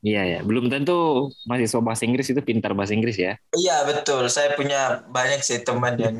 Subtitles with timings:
[0.00, 3.36] Iya ya, belum tentu mahasiswa bahasa Inggris itu pintar bahasa Inggris ya.
[3.52, 6.16] Iya betul, saya punya banyak sih teman yang.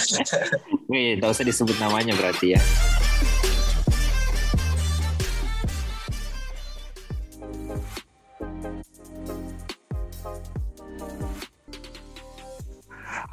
[0.92, 2.60] Wih, tak usah disebut namanya berarti ya.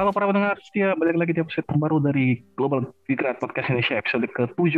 [0.04, 4.28] Halo para pendengar setia, balik lagi di episode terbaru dari Global User Podcast Indonesia episode
[4.36, 4.76] ke-7.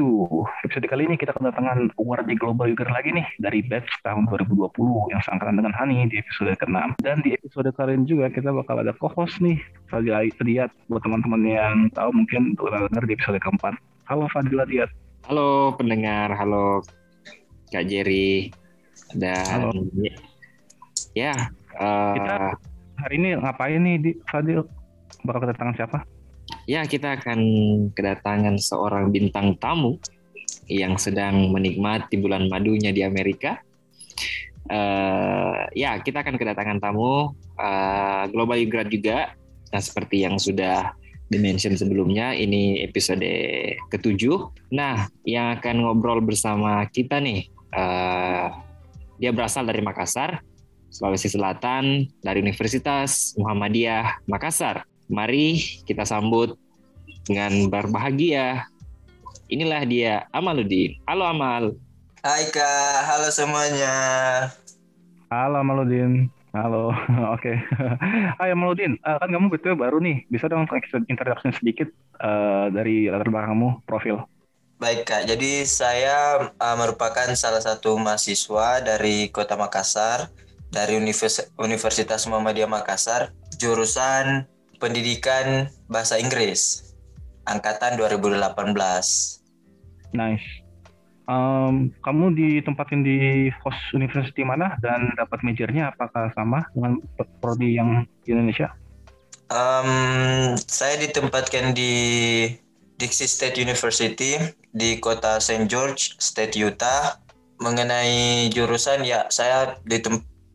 [0.69, 4.69] Episode kali ini kita kedatangan Wardi Global User lagi nih dari batch tahun 2020
[5.09, 7.01] yang seangkatan dengan Hani di episode ke-6.
[7.01, 9.57] Dan di episode kali ini juga kita bakal ada co-host nih,
[9.89, 13.73] Fadil Diat buat teman-teman yang tahu mungkin udah dengar di episode keempat.
[14.05, 14.93] Halo Fadil Diat.
[15.25, 16.85] Halo pendengar, halo
[17.73, 18.53] Kak Jerry
[19.17, 19.73] dan Halo.
[21.17, 21.33] ya
[21.81, 22.61] eh, Kita-
[23.01, 24.84] Hari ini ngapain nih di Fadil?
[25.25, 25.99] Bakal kedatangan siapa?
[26.65, 27.39] ya kita akan
[27.93, 29.97] kedatangan seorang bintang tamu
[30.65, 33.61] yang sedang menikmati bulan madunya di Amerika.
[34.65, 39.33] Eh, ya kita akan kedatangan tamu eh, Global Ugrad juga.
[39.69, 40.93] Nah seperti yang sudah
[41.29, 43.25] dimention sebelumnya, ini episode
[43.93, 44.69] ketujuh.
[44.73, 47.45] Nah yang akan ngobrol bersama kita nih,
[47.77, 48.47] eh,
[49.21, 50.41] dia berasal dari Makassar,
[50.89, 54.94] Sulawesi Selatan, dari Universitas Muhammadiyah Makassar.
[55.05, 56.57] Mari kita sambut
[57.29, 58.65] dengan berbahagia.
[59.45, 60.97] Inilah dia Amaluddin.
[61.05, 61.77] Halo Amal.
[62.25, 63.93] Hai kak, halo semuanya.
[65.29, 66.33] Halo Maludin.
[66.55, 66.89] Halo,
[67.37, 67.53] oke.
[68.41, 70.25] Hai Maludin, Eh, kan kamu betul baru nih.
[70.33, 70.65] Bisa dong
[71.05, 71.85] introduction sedikit
[72.17, 74.25] eh, dari latar belakangmu, profil.
[74.81, 80.27] Baik kak, jadi saya uh, merupakan salah satu mahasiswa dari Kota Makassar,
[80.67, 84.43] dari Univers- Universitas Muhammadiyah Makassar, jurusan
[84.85, 86.93] Pendidikan Bahasa Inggris,
[87.49, 88.69] angkatan 2018.
[90.13, 90.45] Nice.
[91.25, 97.01] Em, kamu ditempatin di host university mana dan dapat majornya apakah sama dengan
[97.41, 98.77] prodi yang di Indonesia?
[99.49, 101.93] Em, saya ditempatkan di
[103.01, 104.37] Dixie State University
[104.69, 105.65] di kota St.
[105.65, 107.17] George, State Utah.
[107.57, 109.81] Mengenai jurusan ya, saya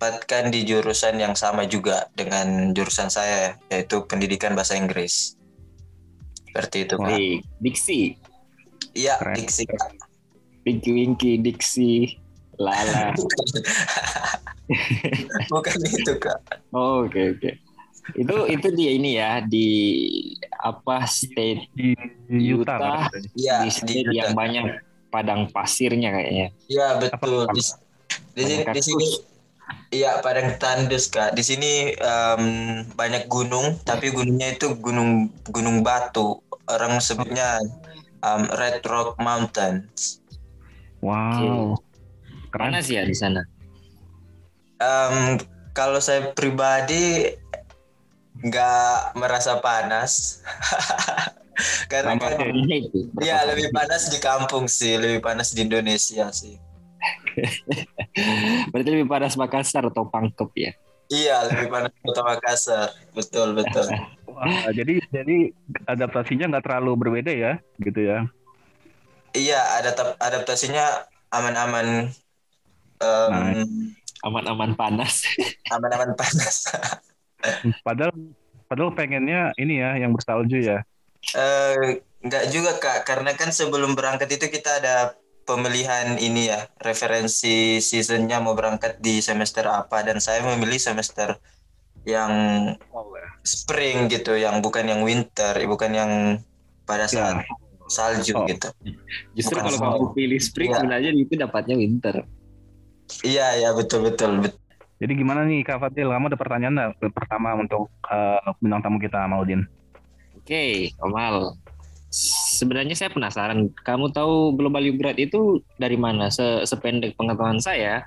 [0.00, 5.37] ditempatkan di jurusan yang sama juga dengan jurusan saya, yaitu pendidikan bahasa Inggris.
[6.49, 7.05] Seperti itu, Kak.
[7.05, 8.16] Baik, Diksi.
[8.97, 9.21] Iya.
[9.37, 9.69] Dixie.
[10.65, 12.16] Pinky Winky, Diksi,
[12.56, 13.12] Lala.
[15.53, 16.65] Bukan itu, Kak.
[16.72, 17.50] Oh, Oke oke.
[18.17, 19.69] Itu itu dia ini ya di
[20.65, 21.93] apa state Di,
[22.25, 22.81] di Utah.
[22.81, 23.00] Utah.
[23.37, 24.41] Iya, di di state yang Utah.
[24.41, 24.65] banyak
[25.12, 26.56] padang pasirnya kayaknya.
[26.72, 27.44] Iya, betul.
[27.44, 27.53] Apa?
[27.53, 27.61] Di,
[28.32, 29.09] di sini Padang di sini
[29.91, 31.34] Iya, padang tandus kak.
[31.34, 32.44] Di sini em,
[32.94, 36.38] banyak gunung, tapi gunungnya itu gunung gunung batu.
[36.70, 37.58] Orang sebutnya
[38.22, 40.22] em, Red Rock Mountains.
[41.03, 41.81] Wow.
[42.54, 42.70] Keren.
[42.70, 43.42] Panas ya di sana.
[44.78, 45.42] Em,
[45.75, 47.34] kalau saya pribadi
[48.41, 50.41] nggak merasa panas,
[51.92, 52.38] karena kan
[53.20, 56.69] ya lebih panas di kampung sih, lebih panas di Indonesia sih.
[58.71, 60.72] Berarti lebih panas Makassar atau Pangkep ya?
[61.11, 62.88] Iya, lebih panas Kota Makassar.
[63.12, 63.87] Betul betul.
[64.31, 65.50] Wah, jadi jadi
[65.91, 67.53] adaptasinya nggak terlalu berbeda ya,
[67.83, 68.31] gitu ya.
[69.34, 69.91] Iya, ada
[70.22, 72.11] adaptasinya aman-aman
[73.03, 73.67] em, Nice.
[74.22, 75.27] Aman-aman panas.
[75.75, 76.69] aman-aman panas.
[77.82, 78.15] Padahal
[78.71, 80.87] padahal pengennya ini ya yang bersalju ya.
[81.34, 85.19] Eh, enggak juga Kak, karena kan sebelum berangkat itu kita ada
[85.50, 91.43] pemilihan ini ya, referensi seasonnya mau berangkat di semester apa dan saya memilih semester
[92.06, 92.33] yang
[93.43, 96.12] spring gitu, yang bukan yang winter, bukan yang
[96.87, 97.43] pada saat
[97.91, 98.47] salju Oh.
[98.47, 98.71] gitu.
[99.34, 102.22] Justru Bukan kalau kamu pilih spring sebenarnya itu dapatnya winter.
[103.27, 104.59] Iya, ya betul betul betul.
[105.00, 109.27] Jadi gimana nih Kak Fadil, kamu ada pertanyaan nggak pertama untuk eh, bintang tamu kita
[109.27, 109.67] Maudin?
[110.38, 111.56] Oke, Omal.
[112.10, 116.26] Sebenarnya saya penasaran, kamu tahu Global Ugrad itu dari mana?
[116.26, 118.03] Se- Sependek pengetahuan saya,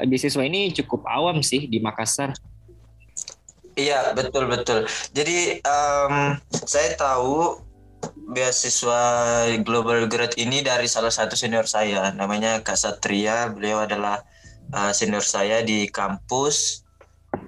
[0.00, 2.32] beasiswa ini cukup awam sih di Makassar.
[3.76, 4.88] Iya betul betul.
[5.12, 6.14] Jadi em,
[6.64, 7.60] saya tahu
[8.32, 9.02] beasiswa
[9.60, 13.52] Global Grad ini dari salah satu senior saya, namanya Kak Satria.
[13.52, 14.24] Beliau adalah
[14.72, 16.80] eh, senior saya di kampus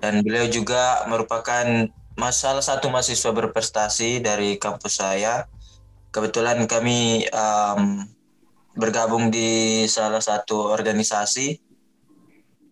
[0.04, 1.88] dan beliau juga merupakan
[2.34, 5.48] salah satu mahasiswa berprestasi dari kampus saya.
[6.16, 7.82] Kebetulan kami em,
[8.72, 11.60] bergabung di salah satu organisasi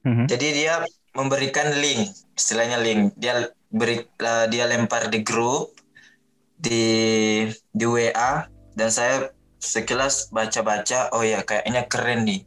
[0.05, 0.25] Mhm.
[0.29, 0.75] jadi dia
[1.17, 3.17] memberikan link, istilahnya link.
[3.17, 5.73] Dia beri uh, dia lempar di grup
[6.61, 6.85] di
[7.73, 8.47] di WA
[8.77, 12.43] dan saya sekilas baca-baca, oh ya kayaknya keren nih.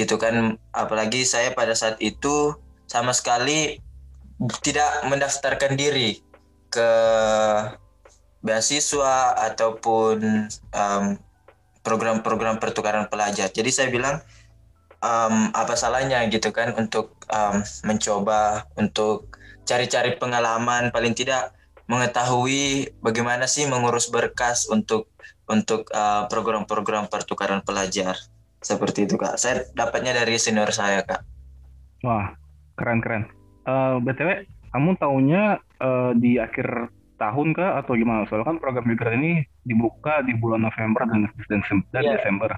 [0.00, 2.56] gitu kan apalagi saya pada saat itu
[2.88, 3.76] sama sekali
[4.64, 6.24] tidak mendaftarkan diri
[6.72, 6.88] ke
[8.40, 11.04] beasiswa ataupun um,
[11.80, 13.48] program-program pertukaran pelajar.
[13.52, 14.20] Jadi saya bilang
[15.04, 21.52] um, apa salahnya gitu kan untuk um, mencoba untuk cari-cari pengalaman paling tidak
[21.90, 25.10] mengetahui bagaimana sih mengurus berkas untuk
[25.50, 28.14] untuk uh, program-program pertukaran pelajar
[28.62, 29.40] seperti itu kak.
[29.40, 31.26] Saya dapatnya dari senior saya kak.
[32.06, 32.36] Wah
[32.78, 33.24] keren keren.
[33.66, 35.42] Uh, btw kamu tahunya
[35.82, 38.24] uh, di akhir tahun kah atau gimana?
[38.24, 41.60] Soalnya kan program migran ini dibuka di bulan November dan, dan,
[41.92, 42.16] dan yeah.
[42.16, 42.50] Desember.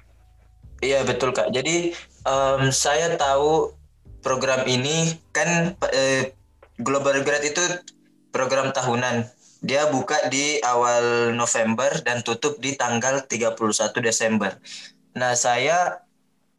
[0.79, 1.51] Iya betul kak.
[1.51, 1.91] Jadi
[2.23, 3.75] um, saya tahu
[4.23, 6.31] program ini kan eh,
[6.79, 7.61] Global Grad itu
[8.31, 9.27] program tahunan.
[9.63, 13.55] Dia buka di awal November dan tutup di tanggal 31
[14.03, 14.59] Desember.
[15.15, 16.03] Nah, saya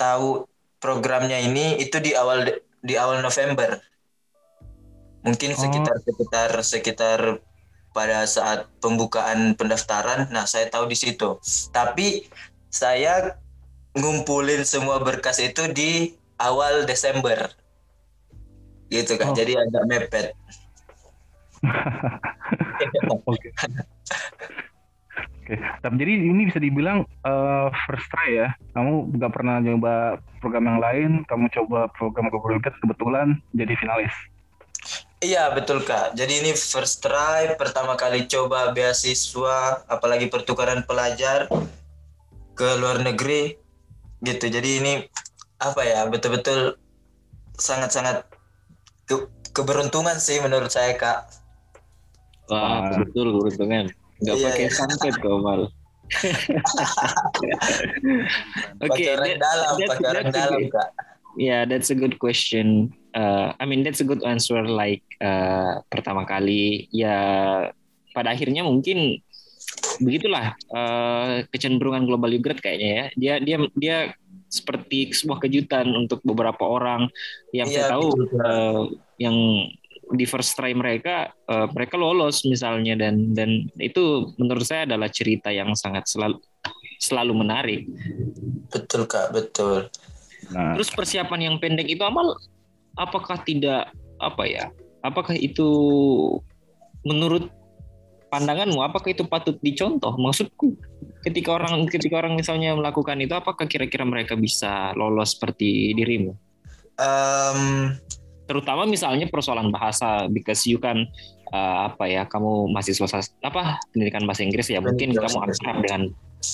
[0.01, 0.49] tahu
[0.81, 2.49] programnya ini itu di awal
[2.81, 3.77] di awal November.
[5.21, 5.59] Mungkin oh.
[5.61, 7.21] sekitar sekitar sekitar
[7.95, 10.27] pada saat pembukaan pendaftaran.
[10.35, 11.39] Nah, saya tahu di situ.
[11.71, 12.27] Tapi
[12.69, 13.39] saya
[13.95, 16.13] ngumpulin semua berkas itu di
[16.43, 17.55] awal Desember.
[18.91, 19.31] Gitu kan.
[19.31, 19.37] Oh.
[19.39, 20.27] Jadi agak mepet.
[23.31, 23.49] Oke.
[25.45, 28.49] Oke, tapi jadi ini bisa dibilang uh, first try ya.
[28.73, 34.13] Kamu nggak pernah nyoba program yang lain, kamu coba program Google kebetulan jadi finalis.
[35.25, 36.13] Iya betul kak.
[36.13, 41.49] Jadi ini first try pertama kali coba beasiswa, apalagi pertukaran pelajar
[42.53, 43.57] ke luar negeri
[44.21, 44.53] gitu.
[44.53, 44.93] Jadi ini
[45.57, 46.77] apa ya betul-betul
[47.57, 48.29] sangat-sangat
[49.09, 49.17] ke
[49.57, 51.25] keberuntungan sih menurut saya kak.
[52.53, 53.89] Wah betul keberuntungan.
[54.21, 54.77] Gak iya, pakai iya.
[54.77, 55.73] santet kok mal.
[58.85, 60.89] Oke, okay, dalam, pakai dalam kak.
[61.35, 62.95] Yeah, that's a good question.
[63.15, 67.15] Uh, I mean that's a good answer like uh, pertama kali ya
[68.11, 69.23] pada akhirnya mungkin
[70.03, 73.05] begitulah uh, kecenderungan global yogurt kayaknya ya.
[73.15, 73.99] Dia dia dia
[74.47, 77.11] seperti sebuah kejutan untuk beberapa orang
[77.51, 78.07] yang yeah, saya tahu
[78.39, 78.83] uh,
[79.19, 79.35] yang
[80.15, 82.95] di first try mereka uh, mereka lolos misalnya.
[82.95, 86.39] Dan dan itu menurut saya adalah cerita yang sangat selalu
[87.03, 87.83] selalu menarik.
[88.71, 89.91] Betul kak betul
[90.53, 90.75] nah.
[90.77, 92.37] terus persiapan yang pendek itu amal
[92.99, 94.65] apakah tidak apa ya?
[95.05, 95.69] Apakah itu
[97.05, 97.53] menurut
[98.33, 100.17] pandanganmu apakah itu patut dicontoh?
[100.17, 100.75] Maksudku
[101.23, 106.33] ketika orang ketika orang misalnya melakukan itu apakah kira-kira mereka bisa lolos seperti dirimu?
[106.95, 107.95] Um,
[108.47, 111.07] terutama misalnya persoalan bahasa because you kan
[111.51, 116.03] uh, apa ya kamu masih selesai apa pendidikan bahasa Inggris ya mungkin kamu akrab dengan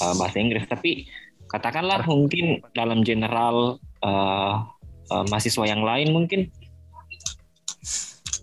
[0.01, 1.05] uh, bahasa Inggris tapi
[1.51, 4.63] katakanlah mungkin dalam general uh,
[5.11, 6.47] uh, mahasiswa yang lain mungkin?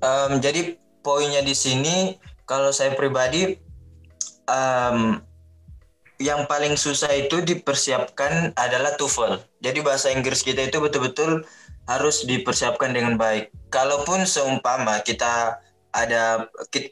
[0.03, 3.57] Um, jadi poinnya di sini kalau saya pribadi
[4.45, 5.23] um,
[6.17, 9.41] yang paling susah itu dipersiapkan adalah TOEFL.
[9.61, 11.45] Jadi bahasa Inggris kita itu betul-betul
[11.87, 13.53] harus dipersiapkan dengan baik.
[13.71, 15.61] Kalaupun seumpama kita
[15.93, 16.45] ada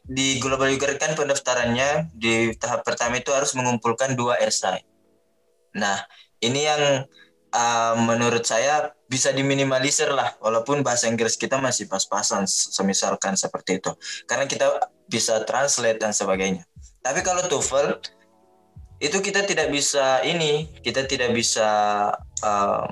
[0.08, 4.82] di Global User kan pendaftarannya di tahap pertama itu harus mengumpulkan dua esai.
[5.75, 6.00] Nah,
[6.39, 7.04] ini yang
[7.51, 13.92] uh, menurut saya bisa diminimalisir lah walaupun bahasa Inggris kita masih pas-pasan semisalkan seperti itu.
[14.26, 16.66] Karena kita bisa translate dan sebagainya.
[17.06, 18.02] Tapi kalau TOEFL
[19.04, 21.68] itu kita tidak bisa ini kita tidak bisa
[22.42, 22.88] uh,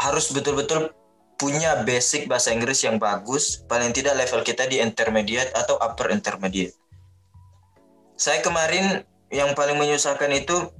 [0.00, 0.90] harus betul-betul
[1.36, 6.74] punya basic bahasa Inggris yang bagus paling tidak level kita di intermediate atau upper intermediate.
[8.16, 10.72] Saya kemarin yang paling menyusahkan itu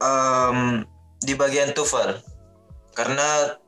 [0.00, 0.82] um,
[1.22, 2.20] di bagian TOEFL
[2.96, 3.58] karena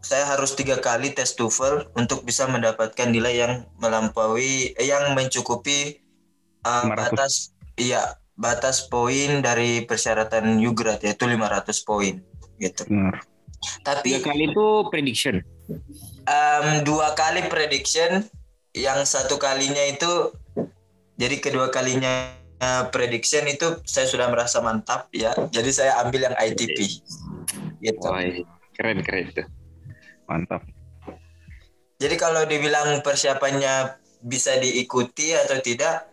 [0.00, 3.52] saya harus tiga kali tes TOEFL untuk bisa mendapatkan nilai yang
[3.82, 6.00] melampaui eh, yang mencukupi
[6.64, 12.14] uh, batas iya batas poin dari persyaratan UGRAD yaitu 500 poin
[12.62, 12.82] gitu.
[12.86, 13.26] Benar.
[13.82, 15.42] Tapi tiga kali itu prediction.
[16.28, 18.22] Um, dua kali prediction,
[18.76, 20.30] yang satu kalinya itu
[21.18, 25.34] jadi kedua kalinya uh, prediction itu saya sudah merasa mantap ya.
[25.50, 26.78] Jadi saya ambil yang ITP.
[27.78, 28.06] Gitu.
[28.06, 28.22] Wah,
[28.74, 29.44] keren keren itu.
[30.28, 30.62] Mantap.
[31.98, 36.10] Jadi kalau dibilang persiapannya bisa diikuti atau tidak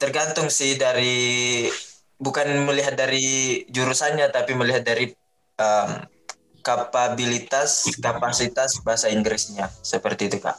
[0.00, 1.68] tergantung sih dari
[2.16, 5.12] bukan melihat dari jurusannya tapi melihat dari
[5.60, 5.90] um,
[6.60, 10.56] kapabilitas kapasitas bahasa Inggrisnya seperti itu kak.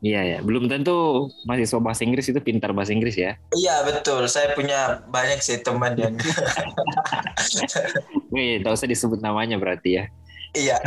[0.00, 3.36] Iya ya, belum tentu mahasiswa bahasa Inggris itu pintar bahasa Inggris ya.
[3.52, 6.16] Iya betul, saya punya banyak sih teman yang.
[8.32, 10.04] Wih, tak usah disebut namanya berarti ya.
[10.50, 10.82] iya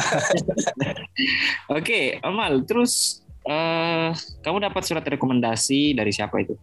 [1.77, 4.09] Oke, Amal, terus eh
[4.41, 6.55] kamu dapat surat rekomendasi dari siapa itu?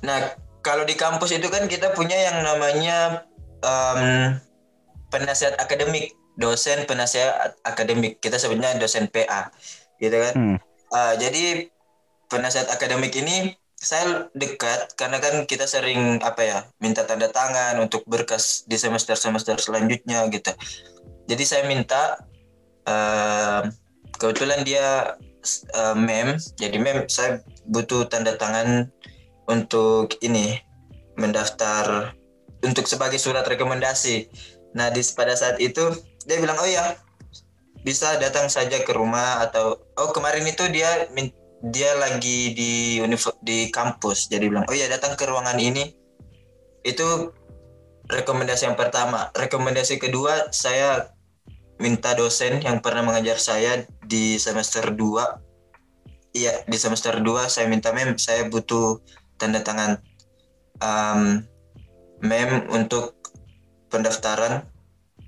[0.00, 0.16] nah
[0.64, 3.28] kalau di kampus itu kan kita punya yang namanya
[3.60, 4.40] em,
[5.12, 9.52] penasihat akademik dosen penasihat akademik kita sebutnya dosen PA
[10.00, 10.56] gitu kan Hmm.
[10.90, 11.70] Uh, jadi
[12.26, 18.04] penasihat akademik ini saya dekat karena kan kita sering apa ya minta tanda tangan untuk
[18.04, 20.52] berkas di semester semester selanjutnya gitu.
[21.24, 22.20] Jadi saya minta
[22.84, 23.64] uh,
[24.20, 25.16] kebetulan dia
[25.72, 28.92] uh, mem, jadi mem saya butuh tanda tangan
[29.48, 30.60] untuk ini
[31.16, 32.12] mendaftar
[32.60, 34.28] untuk sebagai surat rekomendasi.
[34.76, 35.88] Nah di pada saat itu
[36.28, 37.00] dia bilang oh ya
[37.80, 41.08] bisa datang saja ke rumah atau oh kemarin itu dia
[41.60, 44.28] dia lagi di univ- di kampus.
[44.28, 45.92] Jadi bilang oh ya datang ke ruangan ini.
[46.80, 47.32] Itu
[48.08, 49.28] rekomendasi yang pertama.
[49.36, 51.12] Rekomendasi kedua saya
[51.80, 57.90] minta dosen yang pernah mengajar saya di semester 2 iya di semester 2 saya minta
[57.96, 59.00] mem saya butuh
[59.40, 59.96] tanda tangan
[60.84, 61.40] um,
[62.20, 63.16] mem untuk
[63.88, 64.68] pendaftaran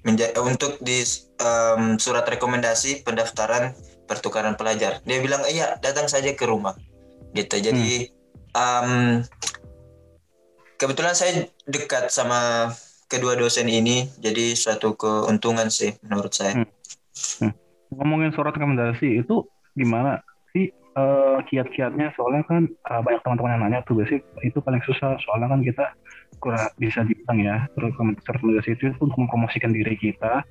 [0.02, 1.02] menja- untuk di
[1.38, 3.74] em, surat rekomendasi pendaftaran
[4.06, 5.00] pertukaran pelajar.
[5.06, 6.74] Dia bilang iya datang saja ke rumah,
[7.32, 7.58] gitu.
[7.58, 8.10] Jadi
[8.54, 9.22] em,
[10.76, 12.70] kebetulan saya dekat sama
[13.06, 16.64] kedua dosen ini, jadi suatu keuntungan sih menurut saya.
[17.38, 17.52] Hmm.
[17.92, 19.44] Ngomongin surat rekomendasi itu
[19.76, 20.24] gimana
[20.96, 22.12] eh, kiat-kiatnya?
[22.16, 25.16] Soalnya kan eh, banyak teman-teman yang nanya tuh basic itu paling susah.
[25.24, 25.86] Soalnya kan kita
[26.42, 30.42] kurang bisa dibilang ya rekomendasi itu untuk mempromosikan diri kita,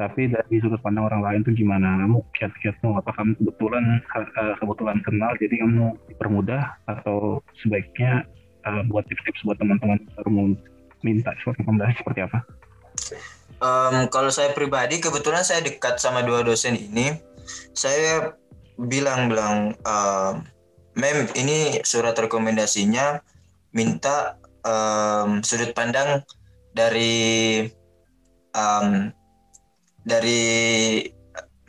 [0.00, 2.00] tapi dari sudut pandang orang lain tuh gimana?
[2.00, 3.84] Kamu kiat-kiatmu apa kamu kebetulan
[4.16, 5.84] eh, kebetulan kenal jadi kamu
[6.14, 8.24] dipermudah atau sebaiknya
[8.64, 10.56] eh, buat tips-tips buat teman-teman baru
[11.04, 12.38] minta surat rekomendasi seperti apa?
[13.60, 17.14] Em, kalau saya pribadi kebetulan saya dekat sama dua dosen ini,
[17.76, 18.34] saya
[18.78, 20.34] bilang-bilang, em,
[20.94, 23.22] mem ini surat rekomendasinya
[23.74, 26.22] minta em, sudut pandang
[26.74, 27.66] dari
[28.54, 28.88] em,
[30.04, 30.42] dari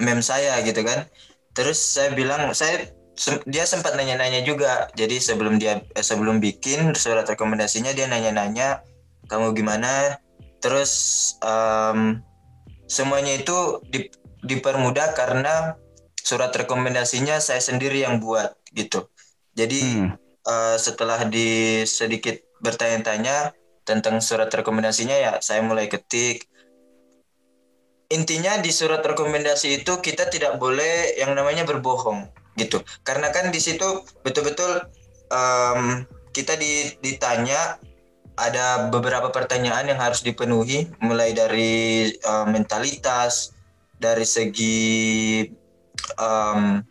[0.01, 1.07] mem saya gitu kan.
[1.55, 2.91] Terus saya bilang saya
[3.47, 4.91] dia sempat nanya-nanya juga.
[4.93, 8.83] Jadi sebelum dia eh, sebelum bikin surat rekomendasinya dia nanya-nanya
[9.25, 10.21] kamu gimana
[10.61, 10.91] terus
[11.41, 12.21] em,
[12.89, 14.09] semuanya itu di-
[14.45, 15.77] dipermudah karena
[16.25, 19.05] surat rekomendasinya saya sendiri yang buat gitu.
[19.53, 20.17] Jadi Hmm.
[20.45, 23.53] eh, setelah di sedikit bertanya-tanya
[23.85, 26.49] tentang surat rekomendasinya ya saya mulai ketik.
[28.09, 32.25] Intinya di surat rekomendasi itu kita tidak boleh yang namanya berbohong
[32.57, 32.81] gitu.
[33.05, 34.81] Karena kan di situ betul-betul
[35.29, 37.77] em, kita di- ditanya
[38.35, 43.53] ada beberapa pertanyaan yang harus dipenuhi mulai dari eh, mentalitas
[43.97, 45.45] dari segi
[46.17, 46.83] em,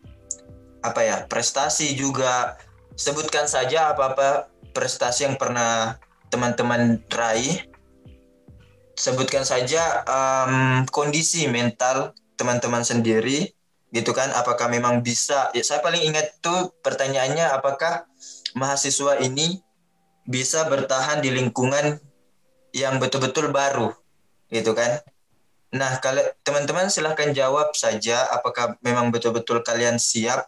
[0.85, 2.57] apa ya prestasi juga.
[2.95, 4.29] Sebutkan saja apa apa
[4.71, 5.99] prestasi yang pernah
[6.31, 7.67] teman-teman raih.
[8.95, 13.51] Sebutkan saja em, kondisi mental teman-teman sendiri
[13.91, 14.31] gitu kan?
[14.35, 15.51] Apakah memang bisa?
[15.55, 18.07] Ya, saya paling ingat tuh pertanyaannya apakah
[18.55, 19.65] mahasiswa ini
[20.25, 22.01] bisa bertahan di lingkungan
[22.73, 23.93] yang betul-betul baru
[24.51, 25.05] gitu kan
[25.75, 30.47] nah kalau teman-teman silahkan jawab saja apakah memang betul-betul kalian siap?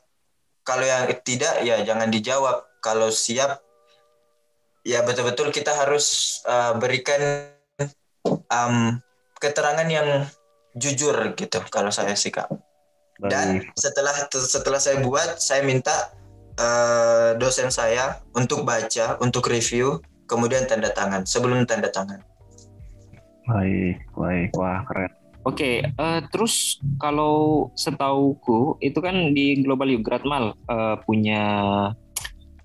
[0.63, 2.63] Kalau yang tidak ya jangan dijawab.
[2.79, 3.59] Kalau siap
[4.87, 7.51] ya betul-betul kita harus uh, berikan
[8.51, 9.03] um,
[9.43, 10.31] keterangan yang
[10.79, 12.47] jujur gitu kalau saya sih kak.
[13.17, 16.13] Dan setelah setelah saya buat saya minta
[16.61, 22.21] eh, dosen saya untuk baca untuk review kemudian tanda tangan sebelum tanda tangan
[23.47, 24.49] Baik, baik.
[24.59, 25.11] Wah, keren.
[25.47, 31.43] Oke, eh, terus kalau setauku itu kan di Global Yugrat Mal eh, punya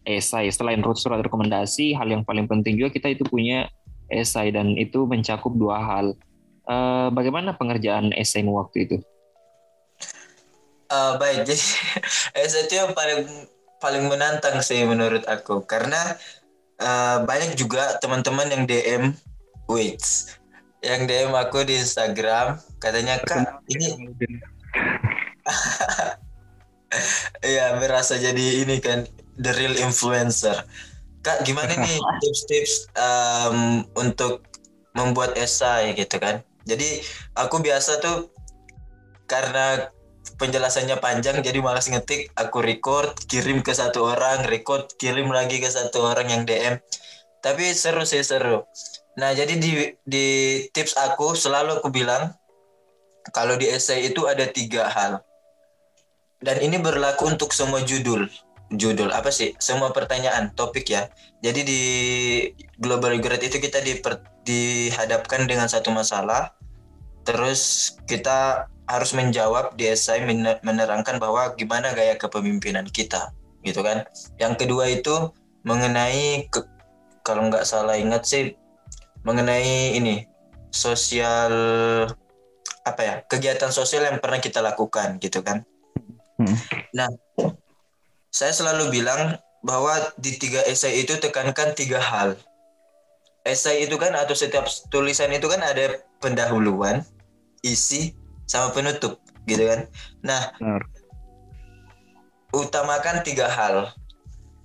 [0.01, 3.69] esai selain surat rekomendasi, hal yang paling penting juga kita itu punya
[4.09, 6.17] esai dan itu mencakup dua hal.
[6.65, 8.97] Eh, bagaimana pengerjaan esaimu waktu itu?
[10.91, 11.67] Eh, baik jadi
[12.35, 13.23] S1 yang paling
[13.79, 16.19] paling menantang sih menurut aku karena
[16.75, 19.03] eh, banyak juga teman-teman yang DM
[19.71, 20.03] wait
[20.81, 24.09] yang DM aku di Instagram katanya kak ini
[27.41, 29.07] Iya, merasa jadi ini kan
[29.39, 30.67] the real influencer.
[31.23, 34.43] Kak, gimana nih tips-tips em, untuk
[34.91, 36.43] membuat esai gitu kan?
[36.67, 36.99] Jadi
[37.39, 38.29] aku biasa tuh
[39.25, 39.87] karena
[40.35, 45.69] penjelasannya panjang jadi malas ngetik, aku record, kirim ke satu orang, record, kirim lagi ke
[45.71, 46.75] satu orang yang DM.
[47.39, 48.67] Tapi seru sih seru.
[49.19, 50.27] Nah, jadi di di
[50.71, 52.31] tips aku selalu aku bilang
[53.35, 55.19] kalau di esai itu ada tiga hal.
[56.41, 58.25] Dan ini berlaku untuk semua judul.
[58.71, 59.53] Judul apa sih?
[59.61, 61.11] Semua pertanyaan, topik ya.
[61.43, 61.81] Jadi di
[62.81, 66.55] Global Grade itu kita diper, dihadapkan dengan satu masalah.
[67.27, 70.25] Terus kita harus menjawab di esai
[70.65, 73.29] menerangkan bahwa gimana gaya kepemimpinan kita,
[73.61, 74.09] gitu kan.
[74.41, 75.29] Yang kedua itu
[75.61, 76.65] mengenai ke,
[77.21, 78.57] kalau nggak salah ingat sih
[79.21, 80.25] mengenai ini
[80.71, 81.53] sosial
[82.81, 85.61] apa ya kegiatan sosial yang pernah kita lakukan gitu kan.
[86.41, 86.57] Hmm.
[86.97, 87.09] Nah,
[88.33, 92.33] saya selalu bilang bahwa di tiga esai itu tekankan tiga hal.
[93.45, 97.05] Esai itu kan atau setiap tulisan itu kan ada pendahuluan,
[97.61, 98.13] isi,
[98.49, 99.89] sama penutup gitu kan.
[100.25, 100.81] Nah, Benar.
[102.53, 103.93] utamakan tiga hal.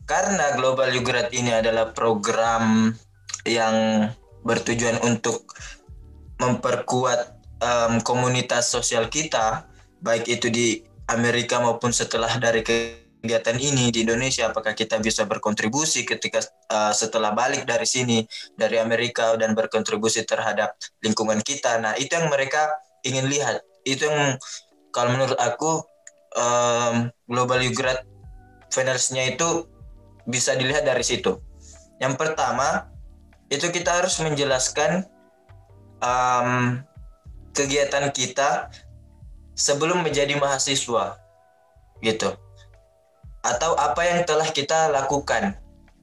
[0.06, 2.94] Karena Global Yugrat ini adalah program
[3.42, 4.06] yang
[4.46, 5.50] bertujuan untuk
[6.38, 9.66] memperkuat um, komunitas sosial kita,
[9.98, 10.68] baik itu di
[11.10, 17.34] Amerika maupun setelah dari kegiatan ini di Indonesia, apakah kita bisa berkontribusi ketika uh, setelah
[17.34, 18.22] balik dari sini
[18.54, 21.82] dari Amerika dan berkontribusi terhadap lingkungan kita.
[21.82, 22.70] Nah, itu yang mereka
[23.02, 23.62] ingin lihat.
[23.82, 24.38] Itu yang
[24.94, 25.82] kalau menurut aku
[26.38, 28.06] um, Global Yugrat
[28.70, 29.66] Finance-nya itu
[30.26, 31.38] bisa dilihat dari situ.
[32.02, 32.95] Yang pertama,
[33.46, 35.06] itu kita harus menjelaskan
[36.02, 36.82] um,
[37.54, 38.68] kegiatan kita
[39.56, 41.16] sebelum menjadi mahasiswa,
[42.04, 42.30] gitu.
[43.40, 45.56] Atau apa yang telah kita lakukan.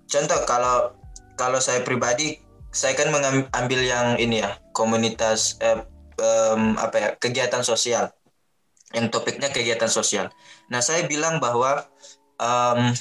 [0.08, 0.96] Contoh kalau
[1.36, 2.40] kalau saya pribadi,
[2.72, 5.84] saya kan mengambil yang ini ya, komunitas eh,
[6.18, 8.10] um, apa ya, kegiatan sosial.
[8.94, 10.30] Yang topiknya kegiatan sosial.
[10.70, 11.90] Nah, saya bilang bahwa
[12.38, 12.94] um,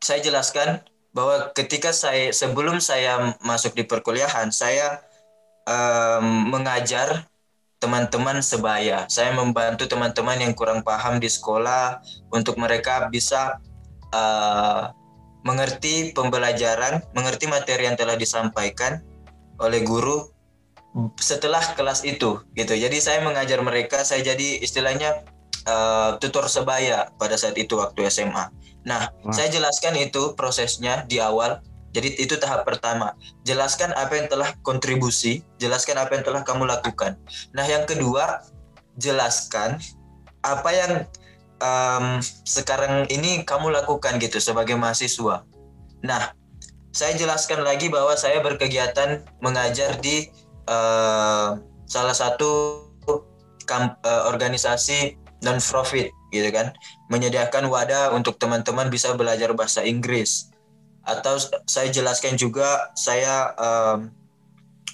[0.00, 5.02] saya jelaskan bahwa ketika saya sebelum saya masuk di perkuliahan saya
[5.66, 7.30] um, mengajar
[7.80, 9.08] teman-teman sebaya.
[9.08, 13.56] Saya membantu teman-teman yang kurang paham di sekolah untuk mereka bisa
[14.12, 14.92] uh,
[15.40, 19.00] mengerti pembelajaran, mengerti materi yang telah disampaikan
[19.56, 20.28] oleh guru
[21.16, 22.74] setelah kelas itu gitu.
[22.76, 25.24] Jadi saya mengajar mereka, saya jadi istilahnya
[25.64, 28.52] uh, tutor sebaya pada saat itu waktu SMA.
[28.84, 29.32] Nah, Wah.
[29.32, 31.60] saya jelaskan itu prosesnya di awal.
[31.90, 33.18] Jadi itu tahap pertama.
[33.42, 37.18] Jelaskan apa yang telah kontribusi, jelaskan apa yang telah kamu lakukan.
[37.50, 38.46] Nah, yang kedua,
[38.94, 39.82] jelaskan
[40.40, 40.92] apa yang
[41.58, 45.42] um, sekarang ini kamu lakukan gitu sebagai mahasiswa.
[46.06, 46.32] Nah,
[46.90, 50.30] saya jelaskan lagi bahwa saya berkegiatan mengajar di
[50.70, 51.58] uh,
[51.90, 52.82] salah satu
[53.66, 56.72] kamp, uh, organisasi non profit gitu kan
[57.10, 60.50] menyediakan wadah untuk teman-teman bisa belajar bahasa Inggris
[61.04, 64.12] atau saya jelaskan juga saya um,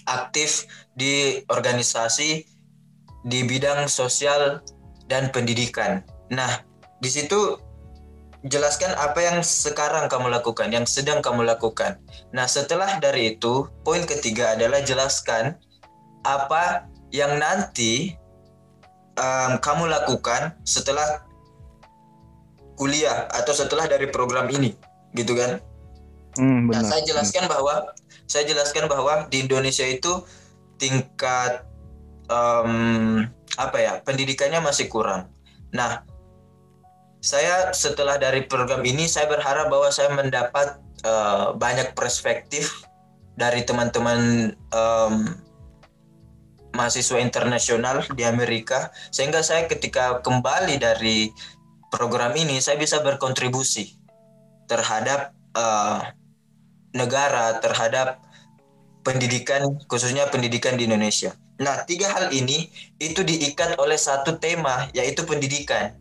[0.06, 2.46] aktif di organisasi
[3.26, 4.62] di bidang sosial
[5.10, 6.06] dan pendidikan.
[6.30, 6.62] Nah,
[7.02, 7.58] di situ
[8.46, 11.98] jelaskan apa yang sekarang kamu lakukan, yang sedang kamu lakukan.
[12.30, 15.58] Nah, setelah dari itu, poin ketiga adalah jelaskan
[16.22, 18.14] apa yang nanti
[19.18, 21.25] um, kamu lakukan setelah
[22.76, 24.76] kuliah atau setelah dari program ini,
[25.16, 25.58] gitu kan?
[26.36, 27.96] Hmm, Nah, saya jelaskan bahwa
[28.28, 30.20] saya jelaskan bahwa di Indonesia itu
[30.76, 31.64] tingkat
[32.28, 33.24] um,
[33.56, 35.32] apa ya pendidikannya masih kurang.
[35.72, 36.04] Nah,
[37.24, 40.76] saya setelah dari program ini saya berharap bahwa saya mendapat
[41.08, 42.84] uh, banyak perspektif
[43.36, 45.32] dari teman-teman um,
[46.76, 51.32] mahasiswa internasional di Amerika sehingga saya ketika kembali dari
[51.90, 53.94] program ini saya bisa berkontribusi
[54.66, 56.02] terhadap uh,
[56.96, 58.18] negara terhadap
[59.06, 61.36] pendidikan khususnya pendidikan di Indonesia.
[61.56, 62.68] Nah, tiga hal ini
[63.00, 65.94] itu diikat oleh satu tema yaitu pendidikan.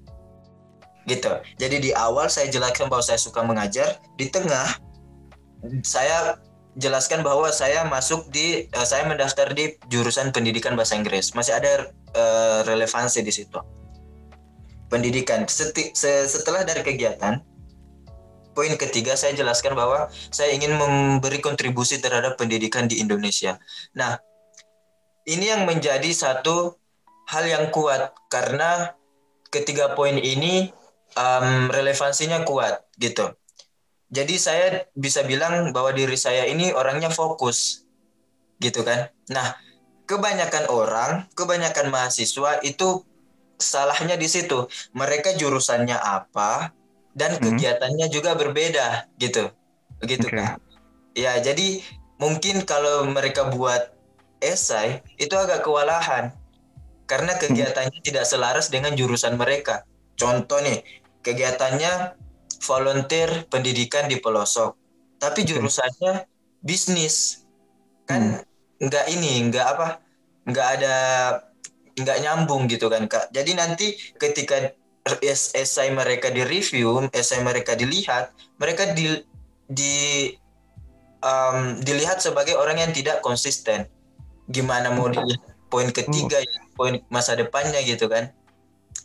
[1.05, 1.29] Gitu.
[1.61, 4.65] Jadi di awal saya jelaskan bahwa saya suka mengajar, di tengah
[5.85, 6.41] saya
[6.75, 11.31] jelaskan bahwa saya masuk di uh, saya mendaftar di jurusan pendidikan bahasa Inggris.
[11.37, 13.84] Masih ada uh, relevansi di situ
[14.95, 15.43] pendidikan.
[15.51, 15.91] Seti,
[16.31, 17.43] setelah dari kegiatan,
[18.55, 23.59] poin ketiga saya jelaskan bahwa saya ingin memberi kontribusi terhadap pendidikan di Indonesia.
[23.91, 24.15] Nah,
[25.27, 26.79] ini yang menjadi satu
[27.27, 28.95] hal yang kuat karena
[29.51, 30.71] ketiga poin ini
[31.19, 33.35] um, relevansinya kuat gitu.
[34.13, 37.83] Jadi saya bisa bilang bahwa diri saya ini orangnya fokus
[38.63, 39.11] gitu kan.
[39.27, 39.57] Nah,
[40.05, 43.03] kebanyakan orang, kebanyakan mahasiswa itu
[43.57, 44.67] salahnya di situ.
[44.95, 46.75] Mereka jurusannya apa
[47.15, 47.43] dan hmm.
[47.43, 49.51] kegiatannya juga berbeda gitu.
[50.03, 50.37] Begitu okay.
[50.37, 50.59] kan?
[51.15, 51.79] Ya, jadi
[52.19, 53.95] mungkin kalau mereka buat
[54.43, 56.35] esai itu agak kewalahan.
[57.05, 59.85] karena kegiatannya tidak selaras dengan jurusan mereka.
[60.17, 60.81] Contoh nih,
[61.21, 62.17] kegiatannya
[62.65, 64.73] volunteer pendidikan di pelosok,
[65.21, 66.25] tapi jurusannya
[66.65, 67.45] bisnis.
[68.09, 68.41] Kan
[68.81, 69.87] nggak ini, nggak apa,
[70.49, 70.95] nggak ada,
[71.95, 73.31] nggak nyambung gitu kan kak.
[73.31, 74.75] Jadi nanti ketika
[75.55, 79.21] esai mereka di review, esai mereka dilihat, mereka di
[79.69, 79.95] di
[81.23, 83.87] um, dilihat sebagai orang yang tidak konsisten.
[84.51, 86.73] Gimana mau dilihat poin ketiga, oh.
[86.77, 88.29] poin masa depannya gitu kan?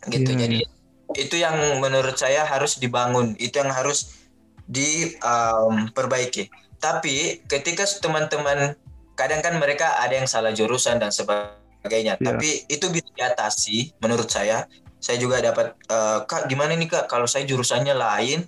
[0.09, 0.33] Gitu.
[0.33, 1.21] Yeah, Jadi yeah.
[1.21, 4.21] itu yang menurut saya harus dibangun, itu yang harus
[4.69, 6.43] diperbaiki.
[6.49, 8.73] Um, Tapi ketika teman-teman
[9.13, 12.17] kadang kan mereka ada yang salah jurusan dan sebagainya, yeah.
[12.17, 14.69] tapi itu bisa diatasi menurut saya.
[15.01, 17.09] Saya juga dapat uh, kak gimana nih kak?
[17.09, 18.45] Kalau saya jurusannya lain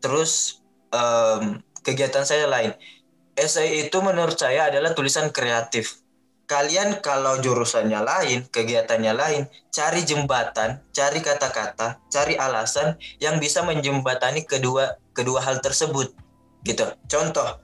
[0.00, 2.72] terus um, kegiatan saya lain.
[3.36, 6.00] Essay itu menurut saya adalah tulisan kreatif.
[6.46, 14.46] Kalian kalau jurusannya lain kegiatannya lain cari jembatan cari kata-kata cari alasan yang bisa menjembatani
[14.46, 16.14] kedua kedua hal tersebut.
[16.64, 16.86] Gitu.
[17.10, 17.60] Contoh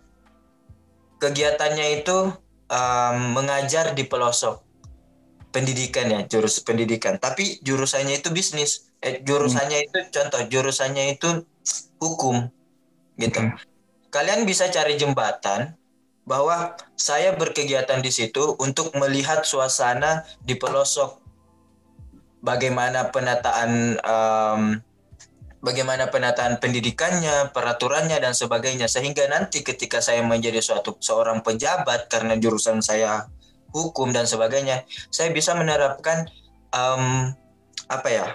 [1.23, 2.35] kegiatannya itu
[2.69, 4.72] um, mengajar di pelosok
[5.53, 7.21] pendidikan ya jurus pendidikan.
[7.21, 8.89] Tapi jurusannya itu bisnis.
[9.05, 9.87] Eh, jurusannya hmm.
[9.91, 11.45] itu contoh jurusannya itu
[12.03, 12.51] hukum
[13.21, 13.39] gitu.
[13.39, 13.55] Hmm.
[14.13, 15.77] kalian bisa cari jembatan
[16.23, 21.19] bahwa saya berkegiatan di situ untuk melihat suasana di pelosok.
[22.43, 24.63] Bagaimana penataan um,
[25.63, 28.91] bagaimana penataan pendidikannya, peraturannya dan sebagainya.
[28.91, 33.31] Sehingga nanti ketika saya menjadi suatu seorang pejabat karena jurusan saya
[33.73, 36.29] hukum dan sebagainya, saya bisa menerapkan
[36.73, 37.33] um,
[37.89, 38.27] apa ya?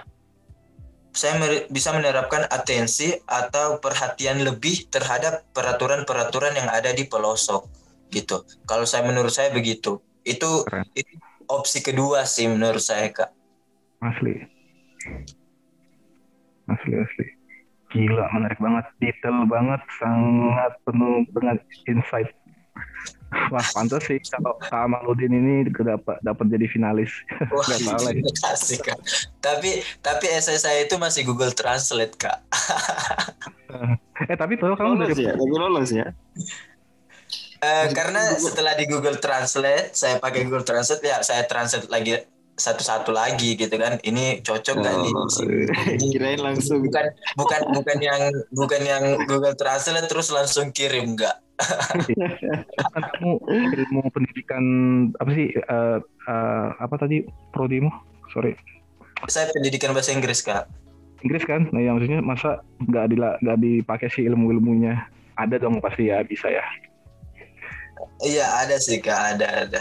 [1.14, 7.66] Saya bisa menerapkan atensi atau perhatian lebih terhadap peraturan-peraturan yang ada di pelosok
[8.14, 8.46] gitu.
[8.68, 9.98] Kalau saya menurut saya begitu.
[10.22, 10.62] Itu,
[10.94, 11.14] itu
[11.50, 13.34] opsi kedua sih menurut saya kak.
[13.98, 14.46] Asli.
[16.70, 17.26] Asli asli.
[17.88, 21.56] Gila menarik banget, detail banget, sangat penuh dengan
[21.88, 22.30] insight
[23.28, 27.12] Wah pantas sih kalau Kak Amaludin ini dapat dapat jadi finalis.
[27.52, 28.24] Wah, Gak salah ya.
[28.44, 28.98] Kasih, kak.
[29.44, 32.40] Tapi tapi essay saya itu masih Google Translate kak.
[34.32, 36.06] eh tapi tuh kamu lolos dari ya, tapi lolos ya.
[37.58, 42.16] Uh, karena setelah di Google Translate, saya pakai Google Translate ya, saya translate lagi
[42.58, 45.14] satu-satu lagi gitu kan ini cocok nggak oh, nih
[46.10, 47.06] kirain langsung bukan
[47.38, 51.38] bukan bukan yang bukan yang Google Translate terus langsung kirim nggak
[52.94, 53.32] kan kamu
[53.74, 54.64] ilmu pendidikan
[55.18, 55.98] apa sih uh,
[56.30, 57.90] uh, apa tadi prodimu
[58.30, 58.54] sorry.
[59.26, 60.70] Saya pendidikan bahasa Inggris kak.
[61.26, 61.66] Inggris kan?
[61.74, 65.02] Nah yang maksudnya masa nggak di nggak dipakai sih ilmu ilmunya
[65.34, 66.62] ada dong pasti ya bisa ya.
[68.22, 69.80] Iya ada sih kak ada ada.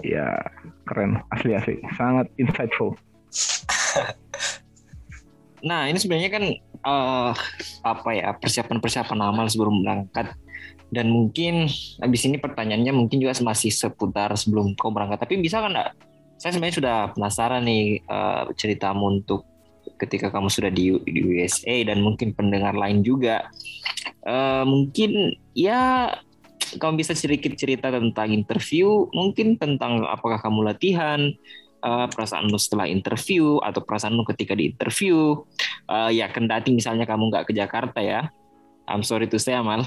[0.00, 0.40] Ya
[0.88, 1.20] keren.
[1.28, 1.76] Asli asli.
[2.00, 2.96] Sangat insightful.
[5.62, 6.44] Nah ini sebenarnya kan
[6.84, 7.32] uh,
[7.82, 10.34] apa ya persiapan-persiapan amal sebelum berangkat.
[10.92, 11.72] Dan mungkin
[12.04, 15.24] habis ini pertanyaannya mungkin juga masih seputar sebelum kau berangkat.
[15.24, 15.96] Tapi bisa kan enggak
[16.42, 19.46] saya sebenarnya sudah penasaran nih uh, ceritamu untuk
[20.02, 23.46] ketika kamu sudah di, di USA dan mungkin pendengar lain juga.
[24.26, 26.10] Uh, mungkin ya
[26.82, 31.30] kamu bisa sedikit cerita tentang interview mungkin tentang apakah kamu latihan
[31.82, 35.36] uh, perasaanmu setelah interview atau perasaanmu ketika di interview
[35.90, 38.30] uh, ya kendati misalnya kamu nggak ke Jakarta ya
[38.86, 39.86] I'm sorry to say Amal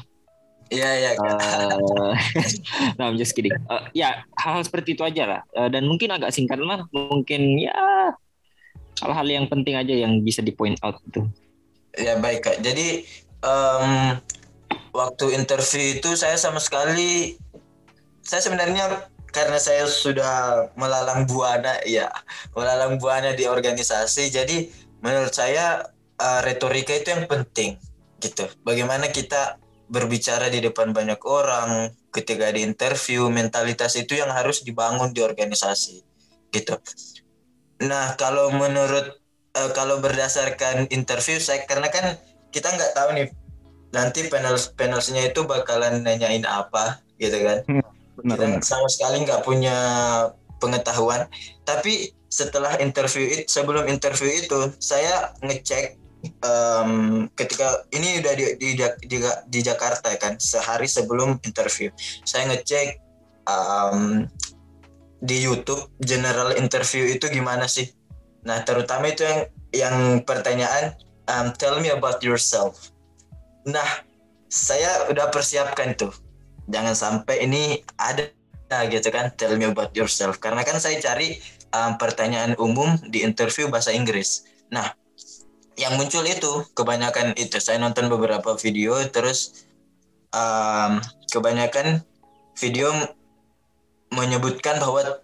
[0.73, 1.11] Iya iya.
[1.21, 2.17] Uh,
[2.97, 3.53] nah, I'm just kidding.
[3.69, 5.41] Uh, ya hal-hal seperti itu aja lah.
[5.53, 6.81] Uh, dan mungkin agak singkat lah.
[6.89, 7.77] Mungkin ya
[9.05, 11.21] hal-hal yang penting aja yang bisa di point out itu.
[12.01, 12.65] Ya baik kak.
[12.65, 13.05] Jadi
[13.45, 14.17] um,
[14.89, 17.37] waktu interview itu saya sama sekali
[18.25, 19.05] saya sebenarnya
[19.35, 22.07] karena saya sudah melalang buana ya
[22.55, 24.31] melalang buana di organisasi.
[24.31, 24.71] Jadi
[25.03, 25.83] menurut saya
[26.15, 27.75] uh, retorika itu yang penting
[28.23, 28.47] gitu.
[28.63, 29.59] Bagaimana kita
[29.91, 35.99] berbicara di depan banyak orang ketika di interview mentalitas itu yang harus dibangun di organisasi
[36.55, 36.79] gitu.
[37.83, 39.19] Nah kalau menurut
[39.59, 42.15] uh, kalau berdasarkan interview saya karena kan
[42.55, 43.27] kita nggak tahu nih
[43.91, 47.59] nanti panel panelsnya itu bakalan nanyain apa gitu kan.
[47.67, 48.61] Hmm benar, kita benar.
[48.63, 49.77] sama sekali nggak punya
[50.59, 51.27] pengetahuan.
[51.67, 55.95] Tapi setelah interview itu sebelum interview itu saya ngecek
[56.43, 58.69] um, ketika ini udah di, di,
[59.07, 61.91] di, di Jakarta kan sehari sebelum interview.
[62.27, 62.99] Saya ngecek
[63.47, 64.25] um,
[65.23, 67.87] di YouTube general interview itu gimana sih?
[68.45, 69.95] Nah terutama itu yang yang
[70.27, 70.95] pertanyaan
[71.29, 72.91] um, tell me about yourself.
[73.63, 74.05] Nah
[74.49, 76.13] saya udah persiapkan tuh
[76.69, 78.29] jangan sampai ini ada
[78.89, 81.37] gitu kan tell me about yourself karena kan saya cari
[81.71, 84.43] um, pertanyaan umum di interview bahasa Inggris.
[84.73, 84.95] Nah,
[85.75, 89.67] yang muncul itu kebanyakan itu saya nonton beberapa video terus
[90.31, 90.99] um,
[91.29, 92.01] kebanyakan
[92.55, 92.91] video
[94.15, 95.19] menyebutkan bahwa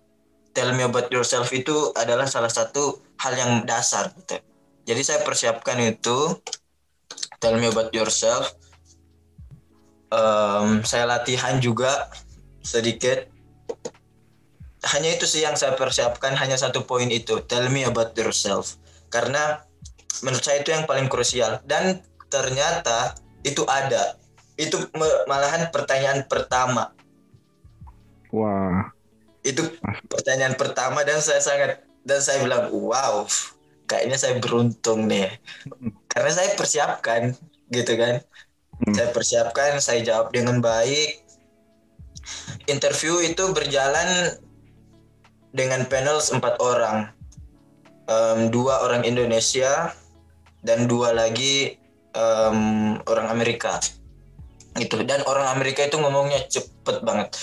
[0.52, 4.38] tell me about yourself itu adalah salah satu hal yang dasar gitu.
[4.84, 6.36] Jadi saya persiapkan itu
[7.40, 8.52] tell me about yourself.
[10.12, 12.12] Um, saya latihan juga
[12.60, 13.32] sedikit.
[14.82, 17.40] Hanya itu sih yang saya persiapkan hanya satu poin itu.
[17.48, 18.76] Tell me about yourself.
[19.08, 19.64] Karena
[20.20, 21.64] menurut saya itu yang paling krusial.
[21.64, 23.16] Dan ternyata
[23.48, 24.20] itu ada.
[24.60, 24.84] Itu
[25.30, 26.92] malahan pertanyaan pertama.
[28.36, 28.92] Wah.
[29.42, 29.70] Itu
[30.12, 33.26] pertanyaan pertama dan saya sangat dan saya bilang wow
[33.90, 35.40] kayaknya saya beruntung nih.
[36.12, 37.36] Karena saya persiapkan
[37.72, 38.20] gitu kan
[38.86, 38.94] hmm.
[38.94, 41.22] saya persiapkan saya jawab dengan baik.
[42.70, 44.38] Interview itu berjalan
[45.52, 47.12] dengan panel empat orang.
[48.12, 49.96] Um, dua orang Indonesia
[50.66, 51.80] dan dua lagi
[52.16, 53.80] um, orang Amerika.
[54.80, 57.36] Itu dan orang Amerika itu ngomongnya cepet banget.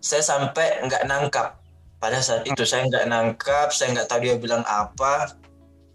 [0.00, 1.60] Saya sampai nggak nangkap.
[2.00, 5.32] Pada saat itu saya nggak nangkap saya nggak tahu dia bilang apa.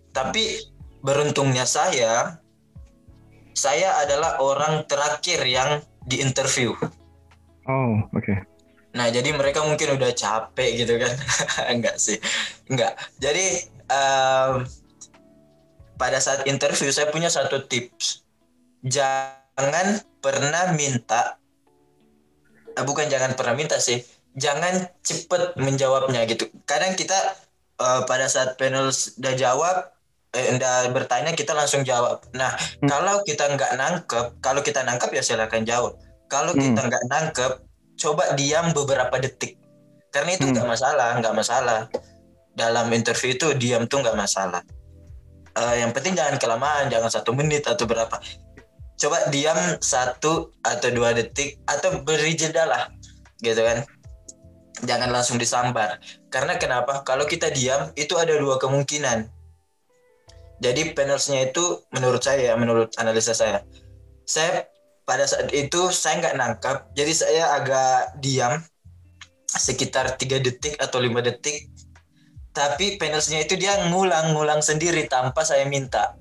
[0.09, 0.57] Tapi
[1.05, 2.41] beruntungnya saya
[3.59, 6.71] saya adalah orang terakhir yang diinterview.
[7.67, 8.23] Oh oke.
[8.23, 8.39] Okay.
[8.89, 11.13] nah jadi mereka mungkin udah capek gitu kan.
[11.75, 12.17] Enggak sih.
[12.71, 12.95] Enggak.
[13.19, 14.63] Jadi um,
[15.99, 18.23] pada saat interview saya punya satu tips.
[18.81, 21.35] Jangan pernah minta
[22.73, 23.99] eh, bukan jangan pernah minta sih.
[24.39, 26.47] Jangan cepet menjawabnya gitu.
[26.63, 27.17] Kadang kita
[27.77, 29.75] uh, pada saat panel udah jawab
[30.33, 32.21] eh, udah bertanya kita langsung jawab.
[32.37, 32.89] Nah hmm.
[32.89, 35.97] kalau kita nggak nangkep kalau kita nangkep ya silakan jawab.
[36.29, 36.61] Kalau hmm.
[36.61, 37.53] kita nggak nangkep
[37.99, 39.57] coba diam beberapa detik.
[40.09, 40.73] Karena itu nggak hmm.
[40.73, 41.79] masalah nggak masalah.
[42.53, 44.61] Dalam interview itu diam tuh nggak masalah.
[45.57, 48.21] Uh, yang penting jangan kelamaan jangan satu menit atau berapa.
[48.99, 52.91] Coba diam satu atau dua detik atau beri jeda lah
[53.41, 53.81] gitu kan.
[54.79, 55.99] Jangan langsung disambar.
[56.31, 57.03] Karena kenapa?
[57.03, 59.38] Kalau kita diam itu ada dua kemungkinan
[60.59, 63.63] jadi panelsnya itu menurut saya menurut analisa saya
[64.27, 64.67] saya
[65.07, 68.61] pada saat itu saya nggak nangkap jadi saya agak diam
[69.49, 71.71] sekitar tiga detik atau lima detik
[72.59, 76.17] tapi panelsnya itu dia ngulang-ngulang sendiri tanpa saya minta.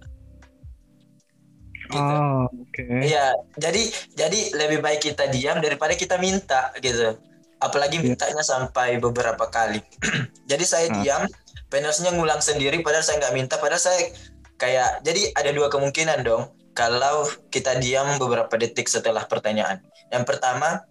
[1.88, 1.98] Gitu.
[1.98, 2.68] Oh, oke.
[2.77, 3.11] Okay.
[3.11, 7.16] Iya, jadi jadi lebih baik kita diam daripada kita minta gitu.
[7.59, 8.12] Apalagi yeah.
[8.12, 9.81] mintanya sampai beberapa kali.
[10.51, 10.94] jadi saya ah.
[11.01, 11.22] diam,
[11.68, 14.12] panelsnya ngulang sendiri padahal saya nggak minta, padahal saya
[14.59, 16.52] kayak jadi ada dua kemungkinan dong.
[16.76, 19.83] Kalau kita diam beberapa detik setelah pertanyaan.
[20.14, 20.87] Yang pertama,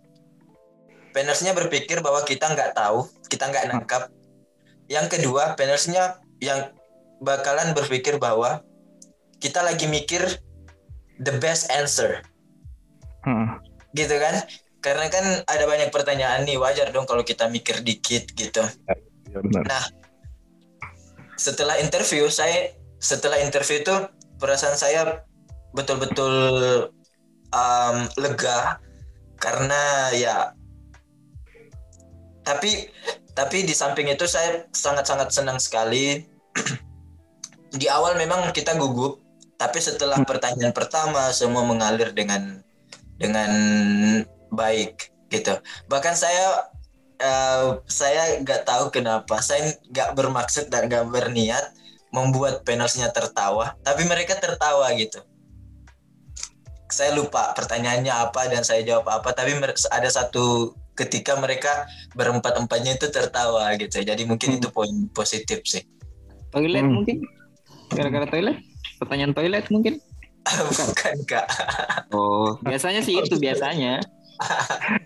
[1.16, 4.12] panelsnya berpikir bahwa kita nggak tahu, kita nggak nangkap,
[4.88, 6.72] yang kedua, panersnya yang
[7.20, 8.64] bakalan berpikir bahwa
[9.44, 10.24] kita lagi mikir
[11.20, 12.24] the best answer.
[13.28, 13.60] Hmm.
[13.92, 14.48] Gitu kan?
[14.80, 18.64] Karena kan ada banyak pertanyaan nih, wajar dong kalau kita mikir dikit gitu.
[18.64, 18.96] Ya,
[19.36, 19.64] ya benar.
[19.68, 19.84] Nah,
[21.38, 23.96] setelah interview saya setelah interview itu
[24.42, 25.22] perasaan saya
[25.72, 26.34] betul-betul
[27.54, 28.82] um, lega
[29.38, 30.58] karena ya
[32.48, 32.88] tapi
[33.36, 36.24] tapi di samping itu saya sangat-sangat senang sekali.
[37.80, 39.20] di awal memang kita gugup,
[39.60, 42.64] tapi setelah pertanyaan pertama semua mengalir dengan
[43.20, 43.52] dengan
[44.50, 45.60] baik gitu.
[45.92, 46.72] Bahkan saya
[47.22, 51.74] uh, saya nggak tahu kenapa saya nggak bermaksud dan nggak berniat
[52.14, 55.20] membuat panelsnya tertawa, tapi mereka tertawa gitu.
[56.88, 59.60] Saya lupa pertanyaannya apa dan saya jawab apa, tapi
[59.92, 64.02] ada satu ketika mereka berempat-empatnya itu tertawa gitu.
[64.02, 64.58] Jadi mungkin hmm.
[64.64, 65.84] itu poin positif sih.
[66.50, 66.94] Toilet hmm.
[66.96, 67.18] mungkin?
[67.92, 68.58] Gara-gara toilet?
[68.98, 70.00] Pertanyaan toilet mungkin?
[70.72, 71.48] Bukan kak.
[72.16, 74.00] Oh, biasanya sih itu biasanya.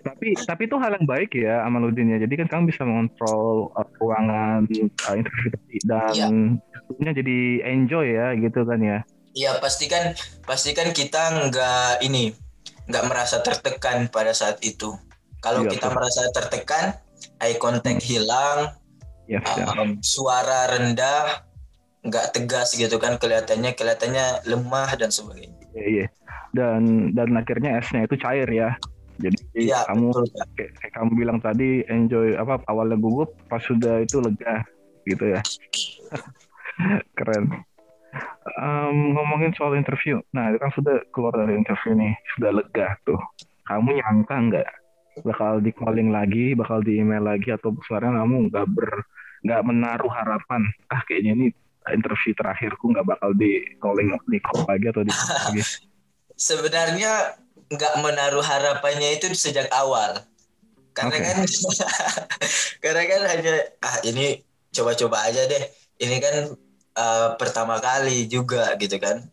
[0.06, 2.18] Tapi tapi itu hal yang baik ya Amaludin ya.
[2.20, 5.50] Jadi kan kamu bisa mengontrol uh, ruangan uh, interview
[5.88, 6.60] dan
[7.00, 7.12] ya.
[7.16, 8.98] jadi enjoy ya gitu kan ya.
[9.32, 10.12] Iya pastikan
[10.44, 12.36] pastikan kita nggak ini
[12.88, 14.92] nggak merasa tertekan pada saat itu.
[15.42, 15.96] Kalau ya, kita betul.
[15.98, 16.84] merasa tertekan,
[17.42, 18.06] eye contact hmm.
[18.06, 18.58] hilang,
[19.26, 19.42] ya,
[19.74, 21.42] um, suara rendah,
[22.06, 25.58] nggak tegas gitu kan kelihatannya, kelihatannya lemah dan sebagainya.
[25.74, 26.06] Iya, iya.
[26.52, 28.76] Dan dan akhirnya esnya itu cair ya.
[29.20, 34.00] Jadi ya, kamu betul, kayak, kayak kamu bilang tadi enjoy apa awalnya gugup, pas sudah
[34.00, 34.64] itu lega
[35.04, 35.40] gitu ya.
[37.18, 37.52] Keren.
[38.60, 43.20] Um, ngomongin soal interview, nah itu kan sudah keluar dari interview nih, sudah lega tuh.
[43.64, 44.68] Kamu nyangka nggak
[45.24, 48.90] bakal di calling lagi, bakal di email lagi atau suaranya kamu nggak ber
[49.42, 51.46] nggak menaruh harapan ah kayaknya ini
[51.90, 55.62] interview terakhirku nggak bakal di calling di call lagi atau di lagi
[56.48, 57.41] sebenarnya
[57.72, 60.20] nggak menaruh harapannya itu sejak awal.
[60.92, 61.24] Karena Oke.
[61.24, 61.36] kan
[62.84, 65.64] karena kan hanya ah ini coba-coba aja deh.
[65.96, 66.34] Ini kan
[66.96, 69.24] eh, pertama kali juga gitu kan.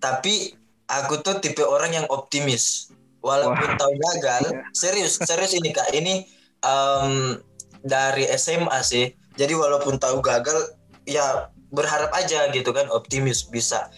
[0.00, 0.56] Tapi
[0.88, 2.88] aku tuh tipe orang yang optimis.
[3.22, 3.78] Walaupun Wah.
[3.78, 5.94] tahu gagal serius serius ini kak.
[5.94, 6.26] Ini
[6.64, 7.38] em,
[7.84, 9.12] dari SMA sih.
[9.36, 10.74] Jadi walaupun tahu gagal
[11.06, 13.92] ya berharap aja gitu kan optimis bisa.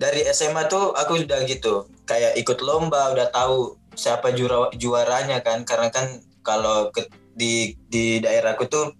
[0.00, 5.62] Dari SMA tuh aku udah gitu kayak ikut lomba udah tahu siapa jura juaranya kan.
[5.62, 7.06] Karena kan kalau ke-
[7.38, 8.98] di di daerahku tuh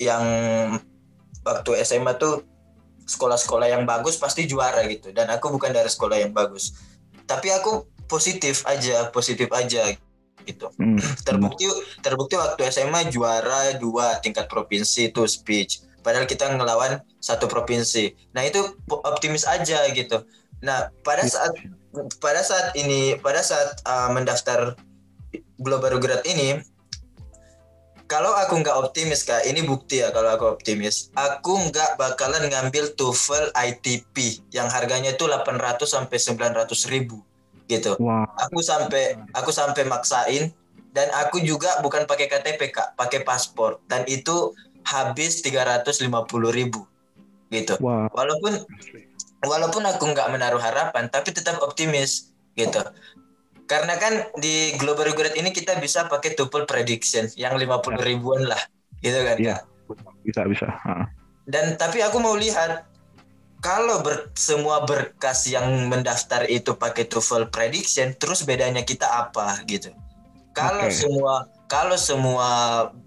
[0.00, 0.24] yang
[1.44, 2.40] waktu SMA tuh
[3.04, 5.12] sekolah-sekolah yang bagus pasti juara gitu.
[5.12, 6.72] Dan aku bukan dari sekolah yang bagus.
[7.28, 9.92] Tapi aku positif aja positif aja
[10.46, 10.66] gitu.
[10.78, 11.66] Hmm, terbukti
[12.00, 15.84] terbukti waktu SMA juara dua tingkat provinsi itu speech.
[16.00, 18.14] Padahal kita ngelawan satu provinsi.
[18.30, 20.22] Nah itu optimis aja gitu
[20.64, 21.52] nah pada saat
[22.20, 24.76] pada saat ini pada saat uh, mendaftar
[25.60, 26.60] global grad ini
[28.06, 32.94] kalau aku nggak optimis kak ini bukti ya kalau aku optimis aku nggak bakalan ngambil
[32.94, 37.20] TOEFL ITP yang harganya itu 800 sampai 900 ribu
[37.66, 37.98] gitu.
[37.98, 38.30] Wah.
[38.46, 40.54] Aku sampai aku sampai maksain
[40.94, 44.54] dan aku juga bukan pakai KTP kak pakai paspor dan itu
[44.86, 46.06] habis 350
[46.54, 46.86] ribu
[47.56, 47.74] gitu.
[47.80, 48.12] Wah.
[48.12, 48.52] Walaupun
[49.44, 52.84] walaupun aku nggak menaruh harapan tapi tetap optimis gitu.
[53.66, 58.60] Karena kan di global grade ini kita bisa pakai tuple prediction yang 50 ribuan lah
[59.00, 59.36] gitu kan?
[59.40, 59.56] Iya.
[60.22, 60.66] Bisa bisa.
[60.84, 61.06] Ah.
[61.46, 62.90] dan tapi aku mau lihat
[63.62, 69.94] kalau ber- semua berkas yang mendaftar itu pakai TOEFL prediction terus bedanya kita apa gitu.
[70.54, 70.94] Kalau Oke.
[70.94, 72.48] semua kalau semua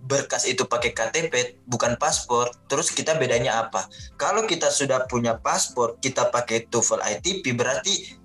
[0.10, 3.88] berkas itu pakai KTP bukan paspor terus kita bedanya apa
[4.20, 8.20] kalau kita sudah punya paspor kita pakai TOEFL ITP berarti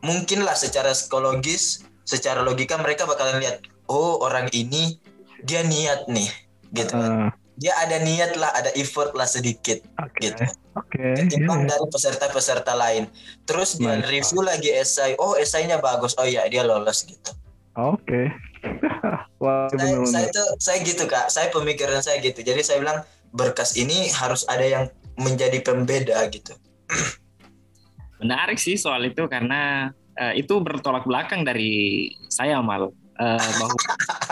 [0.00, 4.98] mungkinlah secara psikologis secara logika mereka bakalan lihat oh orang ini
[5.44, 6.30] dia niat nih
[6.72, 7.28] gitu Ah,
[7.60, 10.44] dia ada niat lah, ada effort lah sedikit oke gitu.
[10.74, 11.72] oke Ketimbang iya, iya.
[11.76, 13.04] dari peserta-peserta lain.
[13.44, 17.36] Terus dia review lagi esai, oh esainya bagus, oh ya dia lolos gitu.
[17.76, 18.32] oke
[19.42, 22.40] wah Saya, benar saya tuh saya gitu kak, saya pemikiran saya gitu.
[22.42, 23.02] Jadi saya bilang
[23.34, 24.84] berkas ini harus ada yang
[25.18, 26.54] menjadi pembeda gitu.
[28.22, 32.94] Menarik sih soal itu karena eh, itu bertolak belakang dari saya mal.
[33.18, 33.76] Eh, bahwa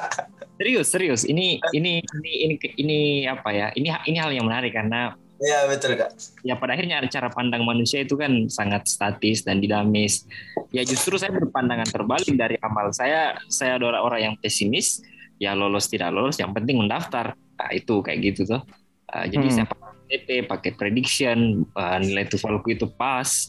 [0.59, 1.23] serius serius.
[1.27, 3.69] Ini ini ini ini ini apa ya?
[3.75, 6.13] Ini ini hal yang menarik karena Ya betul kak.
[6.45, 10.29] ya pada akhirnya cara pandang manusia itu kan sangat statis dan dinamis.
[10.69, 13.41] Ya justru saya berpandangan terbalik dari amal saya.
[13.49, 15.01] Saya adalah orang yang pesimis.
[15.41, 17.33] Ya lolos tidak lolos, yang penting mendaftar.
[17.33, 18.61] Nah, itu kayak gitu tuh.
[19.09, 19.57] Uh, jadi Hmm.
[19.57, 23.49] saya pakai TP, pakai prediction, uh, nilai TOEFL itu pas,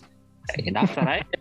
[0.56, 1.38] ya daftar aja.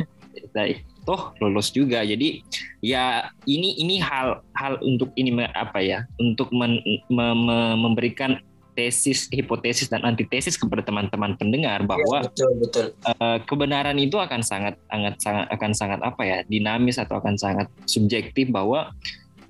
[0.50, 0.66] Nah,
[1.06, 2.02] toh lolos juga.
[2.02, 2.42] Jadi
[2.82, 6.02] ya ini ini hal hal untuk ini apa ya?
[6.18, 12.52] Untuk men- me- me- memberikan tesis, hipotesis dan antitesis kepada teman-teman pendengar bahwa Ya, betul
[12.60, 12.86] betul.
[12.94, 17.66] eh, kebenaran itu akan sangat sangat sangat akan sangat apa ya dinamis atau akan sangat
[17.84, 18.90] subjektif bahwa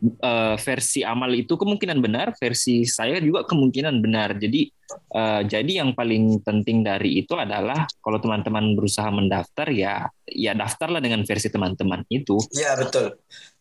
[0.01, 4.41] eh, versi amal itu kemungkinan benar, versi saya juga kemungkinan benar.
[4.41, 10.57] Jadi eh, jadi yang paling penting dari itu adalah kalau teman-teman berusaha mendaftar ya ya
[10.57, 12.41] daftarlah dengan versi teman-teman itu.
[12.57, 13.19] Ya betul.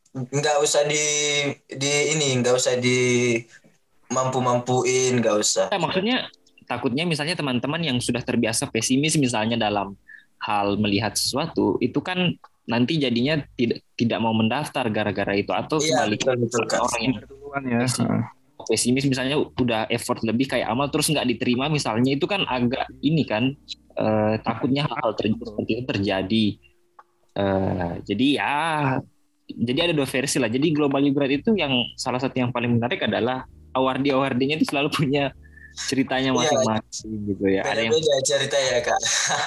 [0.09, 1.05] Nggak usah di
[1.69, 3.37] di ini, nggak usah di
[4.09, 5.65] mampu-mampuin, nggak usah.
[5.69, 6.27] Nah, maksudnya
[6.65, 9.97] takutnya misalnya teman-teman yang sudah terbiasa pesimis misalnya dalam
[10.39, 12.37] hal melihat sesuatu itu kan
[12.69, 17.13] nanti jadinya tidak tidak mau mendaftar gara-gara itu atau Iya sebaliknya betul betul orang yang
[17.25, 18.25] duluan ya Pesimis.
[18.69, 23.25] Pesimis misalnya udah effort lebih kayak amal terus nggak diterima misalnya itu kan agak ini
[23.25, 23.57] kan
[23.97, 26.45] eh, takutnya hal ter- seperti itu terjadi
[27.39, 28.55] Eh, jadi ya
[29.49, 32.99] jadi ada dua versi lah jadi global grade itu yang salah satu yang paling menarik
[33.05, 33.47] adalah
[33.79, 35.31] awardee awardee-nya itu selalu punya
[35.79, 36.39] ceritanya Iya.
[36.43, 38.99] masing-masing gitu ya ada yang Beda-beda cerita ya kak.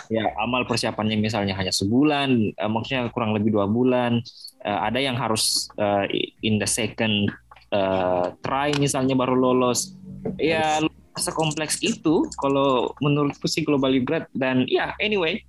[0.08, 4.18] ya amal persiapannya misalnya hanya sebulan eh, maksudnya kurang lebih dua bulan
[4.62, 6.06] Eh, ada yang harus eh,
[6.40, 7.26] in the second
[7.68, 9.98] eh, try misalnya baru lolos
[10.38, 10.78] ya
[11.18, 15.42] sekompleks itu kalau menurutku sih global grad dan ya anyway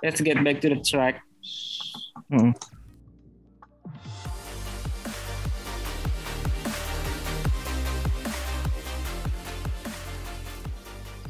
[0.00, 1.20] let's get back to the track
[2.32, 2.56] Hmm.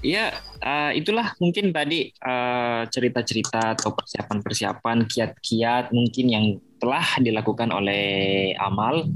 [0.01, 0.33] Ya,
[0.65, 6.45] eh, itulah mungkin tadi eh, cerita-cerita atau persiapan-persiapan kiat-kiat mungkin yang
[6.81, 9.07] telah dilakukan oleh Amal.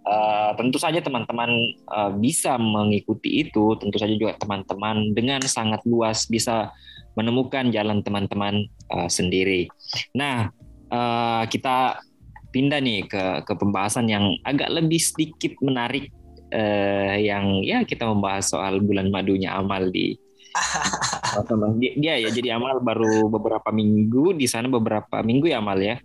[0.00, 6.26] Uh, tentu saja teman-teman uh, bisa mengikuti itu, tentu saja juga teman-teman dengan sangat luas
[6.26, 6.74] bisa
[7.14, 9.70] menemukan jalan teman-teman uh, sendiri.
[10.16, 10.50] Nah,
[10.90, 12.02] uh, kita
[12.50, 16.10] pindah nih ke ke pembahasan yang agak lebih sedikit menarik,
[16.50, 20.18] uh, yang ya kita membahas soal bulan madunya amal di
[21.78, 26.02] dia, dia ya jadi amal baru beberapa minggu di sana beberapa minggu ya amal ya.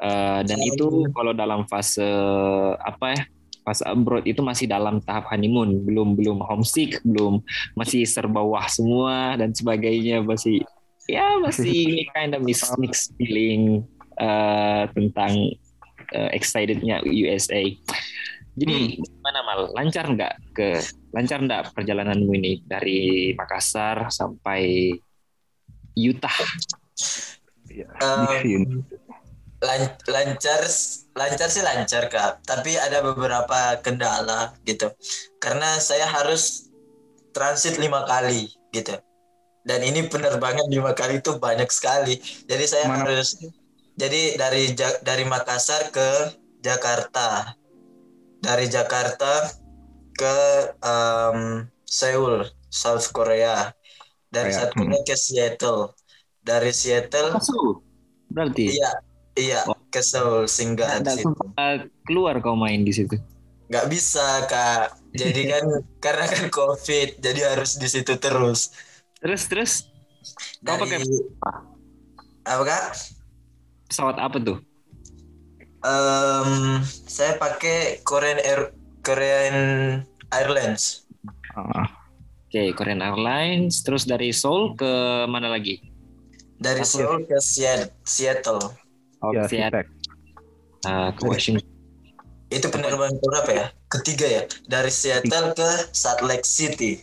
[0.00, 2.06] Uh, dan itu kalau dalam fase
[2.80, 3.22] apa ya
[3.60, 5.82] fase abroad itu masih dalam tahap honeymoon.
[5.84, 7.42] Belum belum homesick belum
[7.74, 10.22] masih serba wah semua dan sebagainya.
[10.22, 10.62] Masih
[11.10, 13.82] ya masih kind of mix mix feeling
[14.22, 15.34] uh, tentang
[16.14, 17.66] uh, excitednya USA
[18.60, 19.00] jadi hmm.
[19.00, 19.60] gimana mal?
[19.72, 20.68] Lancar nggak ke
[21.16, 22.60] lancar nggak perjalananmu ini?
[22.60, 24.92] Dari Makassar sampai
[25.96, 26.36] Utah?
[28.04, 28.84] Um,
[29.64, 30.60] lan lancar
[31.16, 32.44] lancar sih lancar kak.
[32.44, 34.92] Tapi ada beberapa kendala gitu.
[35.40, 36.68] Karena saya harus
[37.32, 38.92] transit lima kali gitu.
[39.64, 42.20] Dan ini penerbangan lima kali itu banyak sekali.
[42.44, 43.08] Jadi saya Mana?
[43.08, 43.40] harus
[43.96, 47.56] jadi dari dari Makassar ke Jakarta
[48.40, 49.52] dari Jakarta
[50.16, 50.36] ke
[50.80, 53.72] um, Seoul South Korea
[54.32, 55.06] dari satunya hmm.
[55.06, 55.92] ke Seattle
[56.40, 57.36] dari Seattle
[58.30, 58.90] berarti iya
[59.38, 59.78] Iya, oh.
[59.88, 61.32] ke Seoul singgah di situ.
[62.04, 63.16] Keluar kau main di situ?
[63.70, 64.98] Gak bisa kak.
[65.14, 65.64] Jadi kan
[66.04, 68.74] karena kan covid, jadi harus di situ terus.
[69.22, 69.72] Terus terus.
[70.60, 71.50] Kau Dari, pakai apa?
[72.44, 72.84] Apa kak?
[73.88, 74.58] Pesawat apa tuh?
[75.80, 79.56] Um, saya pakai Korean Air Korean
[80.28, 81.08] Airlines.
[81.56, 81.64] Oh.
[82.50, 83.80] Oke, okay, Korean Airlines.
[83.86, 85.80] Terus dari Seoul ke mana lagi?
[86.60, 88.74] Dari Seoul ke Seattle.
[89.22, 89.86] Oh, ya, Seattle.
[90.84, 91.64] Uh, ke Washington.
[92.50, 93.66] Itu penerbangan berapa ya?
[93.88, 94.42] Ketiga ya.
[94.66, 96.98] Dari Seattle ke Salt Lake City.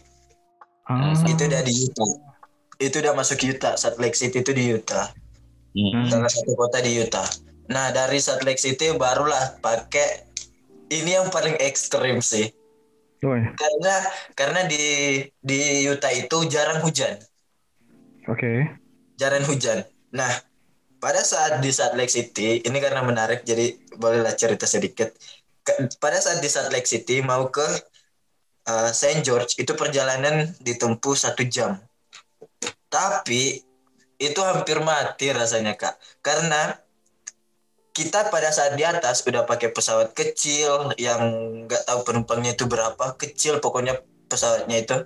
[0.86, 1.16] Ah.
[1.26, 2.12] Itu udah di Utah.
[2.78, 3.74] Itu udah masuk Utah.
[3.80, 5.10] Salt Lake City itu di Utah.
[5.72, 6.12] Hmm.
[6.12, 7.26] Salah satu kota di Utah.
[7.68, 10.28] Nah dari Salt Lake City barulah pakai
[10.92, 12.48] ini yang paling ekstrim sih.
[13.26, 13.34] Oh.
[13.34, 13.96] Karena
[14.38, 14.84] karena di
[15.42, 17.18] di Utah itu jarang hujan.
[18.28, 18.40] Oke.
[18.40, 18.58] Okay.
[19.20, 19.84] Jarang hujan.
[20.14, 20.30] Nah
[20.98, 25.14] pada saat di Salt Lake City ini karena menarik jadi bolehlah cerita sedikit
[26.02, 27.66] pada saat di Salt Lake City mau ke
[28.66, 31.78] uh, Saint George itu perjalanan ditempuh satu jam
[32.90, 33.62] tapi
[34.18, 36.82] itu hampir mati rasanya kak karena
[37.98, 41.18] kita pada saat di atas udah pakai pesawat kecil yang
[41.66, 44.98] nggak tahu penumpangnya itu berapa kecil pokoknya pesawatnya itu.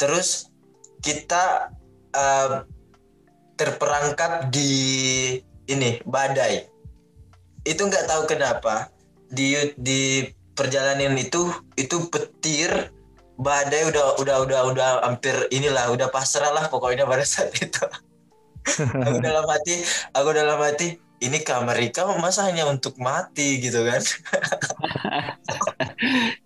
[0.00, 0.48] Terus
[1.04, 1.76] kita
[2.16, 2.64] uh,
[3.60, 4.72] terperangkap di
[5.68, 6.64] ini badai.
[7.68, 8.88] Itu nggak tahu kenapa
[9.28, 10.24] di di
[10.56, 12.96] perjalanan itu itu petir
[13.36, 17.84] badai udah udah udah udah hampir inilah udah pasrah lah pokoknya pada saat itu.
[19.04, 19.78] Aku dalam hati
[20.10, 24.00] aku dalam hati ini ke Amerika masa hanya untuk mati gitu kan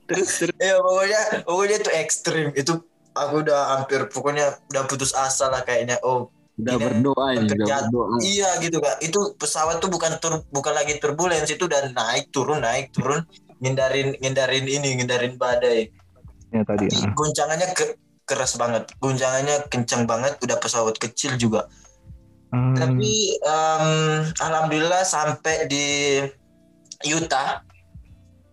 [0.08, 2.72] terus terus ya pokoknya pokoknya itu ekstrim itu
[3.14, 8.06] aku udah hampir pokoknya udah putus asa lah kayaknya oh udah berdoa ini udah berdoa.
[8.20, 9.00] Iya gitu kak.
[9.00, 13.24] Itu pesawat tuh bukan tur bukan lagi turbulens itu udah naik turun naik turun
[13.64, 15.88] ngindarin ngindarin ini ngindarin badai.
[16.52, 16.92] Ya tadi.
[16.92, 17.08] ya.
[17.16, 17.96] Guncangannya ke,
[18.28, 20.36] keras banget, guncangannya kencang banget.
[20.44, 21.72] Udah pesawat kecil juga.
[22.50, 22.74] Hmm.
[22.74, 23.86] Tapi um,
[24.42, 25.86] alhamdulillah sampai di
[27.06, 27.62] Utah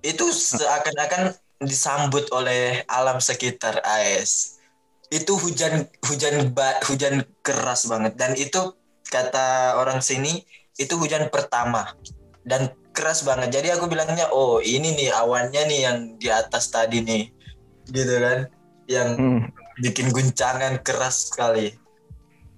[0.06, 1.34] itu seakan-akan
[1.66, 4.58] disambut oleh alam sekitar AS
[5.08, 8.14] itu hujan hujan ba, hujan keras banget.
[8.20, 8.76] Dan itu
[9.08, 10.44] kata orang sini
[10.76, 11.96] itu hujan pertama.
[12.44, 13.54] Dan keras banget.
[13.56, 17.32] Jadi aku bilangnya oh ini nih awannya nih yang di atas tadi nih.
[17.88, 18.40] Gitu kan?
[18.88, 19.42] Yang hmm.
[19.84, 21.72] bikin guncangan keras sekali.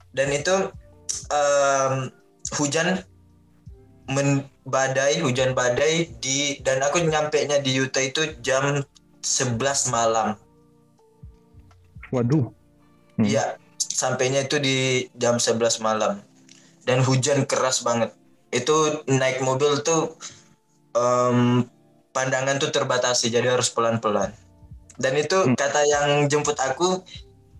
[0.09, 0.73] Dan itu
[1.29, 2.09] um,
[2.57, 3.03] hujan
[4.09, 8.81] men badai hujan badai di dan aku nyampe nya di Utah itu jam
[9.21, 9.59] 11
[9.93, 10.37] malam
[12.09, 12.49] Waduh.
[13.17, 13.25] Hmm.
[13.25, 13.57] Iya, hmm.
[13.77, 16.21] sampainya itu di jam 11 malam.
[16.85, 18.13] Dan hujan keras banget.
[18.49, 20.17] Itu naik mobil tuh
[20.97, 21.65] um,
[22.13, 24.33] pandangan tuh terbatasi jadi harus pelan-pelan.
[24.99, 25.55] Dan itu hmm.
[25.55, 27.05] kata yang jemput aku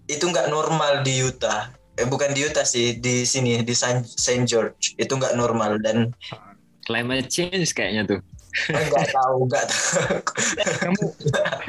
[0.10, 1.70] itu nggak normal di Utah.
[2.00, 4.96] Eh bukan di Utah sih, di sini di Saint George.
[4.96, 6.16] Itu nggak normal dan
[6.88, 8.20] climate change kayaknya tuh.
[8.72, 10.16] Enggak tahu, enggak tahu.
[10.90, 11.04] Kamu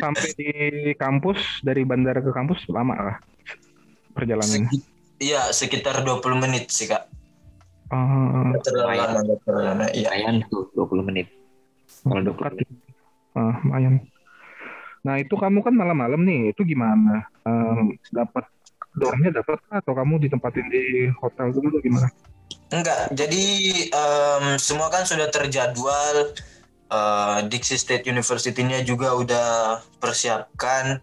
[0.01, 0.51] sampai di
[0.97, 3.17] kampus dari bandara ke kampus lama lah
[4.15, 4.71] perjalanan?
[5.21, 7.05] Iya, sekitar 20 menit sih, Kak.
[7.91, 9.85] Uh, terlalu lama, terlalu lama.
[9.93, 10.09] Iya.
[10.15, 11.27] Lumayan tuh 20 menit.
[12.07, 12.69] Kalau 20 menit.
[13.37, 13.95] Ah, lumayan.
[15.01, 17.29] Nah itu kamu kan malam-malam nih, itu gimana?
[17.45, 18.49] Um, dapat
[19.01, 22.13] dormnya dapat atau kamu ditempatin di hotel dulu gimana?
[22.71, 23.45] Enggak, jadi
[23.91, 26.37] em, semua kan sudah terjadwal.
[26.91, 30.99] Eh, Dixie State University-nya juga udah persiapkan.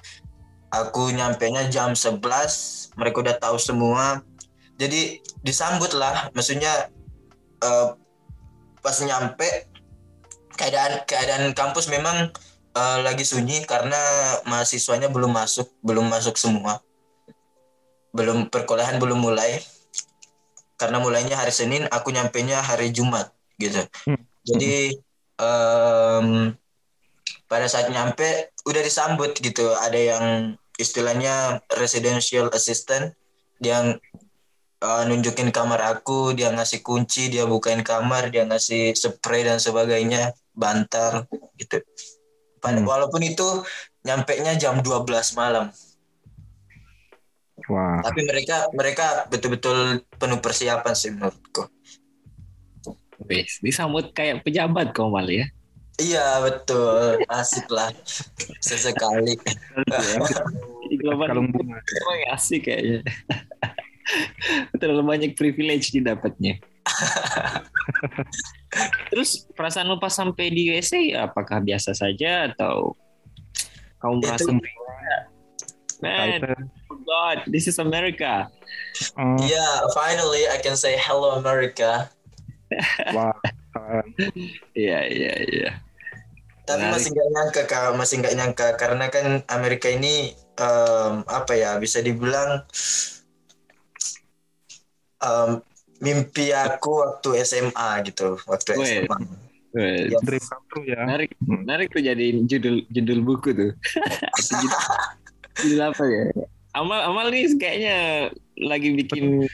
[0.68, 4.20] Aku nyampe-nya jam 11, mereka udah tahu semua.
[4.76, 6.92] Jadi disambut lah, maksudnya
[7.64, 7.88] eh,
[8.84, 9.48] pas nyampe
[10.60, 12.36] keadaan keadaan kampus memang
[12.76, 14.00] eh, lagi sunyi karena
[14.44, 16.84] mahasiswanya belum masuk, belum masuk semua.
[18.18, 19.62] Belum perkuliahan belum mulai.
[20.78, 23.82] Karena mulainya hari Senin, aku nyampe-nya hari Jumat gitu.
[24.10, 24.22] Hmm.
[24.46, 24.98] Jadi
[25.38, 26.28] em,
[27.46, 29.74] pada saat nyampe udah disambut gitu.
[29.74, 30.26] Ada yang
[30.78, 33.14] istilahnya residential assistant
[33.58, 33.98] yang
[34.78, 40.38] eh, nunjukin kamar aku, dia ngasih kunci, dia bukain kamar, dia ngasih spray dan sebagainya,
[40.54, 41.26] bantal
[41.58, 41.82] gitu.
[42.62, 42.86] Pada- Hmm.
[42.86, 43.66] Walaupun itu
[44.06, 45.74] nyampe nya jam 12 malam,
[47.68, 51.68] Wah, tapi mereka mereka betul-betul penuh persiapan sih menurutku.
[53.28, 55.50] Wes, disambut kayak pejabat kau mal ya.
[55.98, 57.90] Iya betul, asik lah
[58.68, 59.36] sesekali.
[61.02, 61.82] Global kalung bunga.
[61.84, 63.04] emang asik kayaknya.
[64.80, 66.64] Terlalu banyak privilege didapatnya.
[69.12, 72.96] Terus perasaanmu pas sampai di USA apakah biasa saja atau
[74.00, 74.64] kamu merasa Itu-
[77.08, 78.52] God, this is America.
[79.16, 82.12] Oh, Yeah, finally I can say hello America.
[83.16, 83.32] wah.
[84.76, 85.72] Iya iya iya.
[86.68, 86.94] Tapi Menarik.
[87.00, 92.04] masih nggak nyangka kak, masih nggak nyangka karena kan Amerika ini em, apa ya bisa
[92.04, 92.68] dibilang
[95.24, 95.64] em,
[96.04, 98.84] mimpi aku waktu SMA gitu, waktu Weh.
[99.08, 99.18] SMA.
[99.72, 100.20] Wes, Ya.
[100.26, 101.00] Dream come true ya.
[101.06, 103.72] Menarik, menarik tuh jadiin judul judul buku tuh.
[105.62, 106.24] Judul apa ya?
[106.78, 107.98] Amal Amal nih kayaknya
[108.58, 109.46] lagi bikin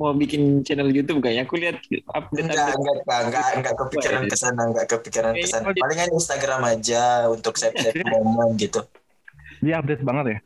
[0.00, 1.44] mau bikin channel YouTube kayaknya.
[1.44, 1.76] Aku lihat
[2.08, 2.78] update Enggak, update.
[2.80, 5.64] enggak, enggak, enggak, enggak kepikiran ke sana, enggak kepikiran ke sana.
[5.76, 8.80] Palingan Instagram aja untuk save-save momen gitu.
[9.60, 10.38] Dia update banget ya.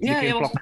[0.00, 0.52] Ya, Bikin ya, vlog.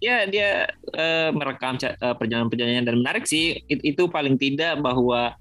[0.00, 0.48] ya dia
[0.94, 3.60] eh, merekam eh, perjalanan-perjalanan dan menarik sih.
[3.66, 5.34] It- itu paling tidak bahwa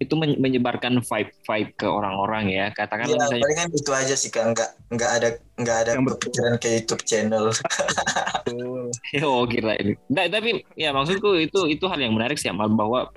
[0.00, 2.72] itu men- menyebarkan vibe-vibe ke orang-orang ya.
[2.72, 5.28] Katakan Iya, misalnya palingan itu aja sih kak, enggak, enggak ada,
[5.60, 7.44] enggak ada Yang kepikiran ke YouTube channel.
[9.22, 9.94] Oh kira ini.
[10.10, 13.12] Nah, tapi ya maksudku itu itu hal yang menarik sih Amal bahwa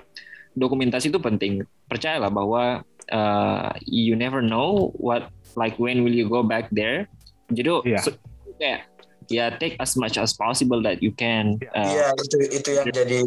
[0.54, 1.64] dokumentasi itu penting.
[1.90, 7.08] Percayalah bahwa uh, you never know what like when will you go back there.
[7.50, 8.00] Jadi Iya.
[8.04, 8.20] so-
[8.54, 8.86] kayak
[9.30, 13.18] ya take as much as possible that you can uh, Iya, itu itu yang jadi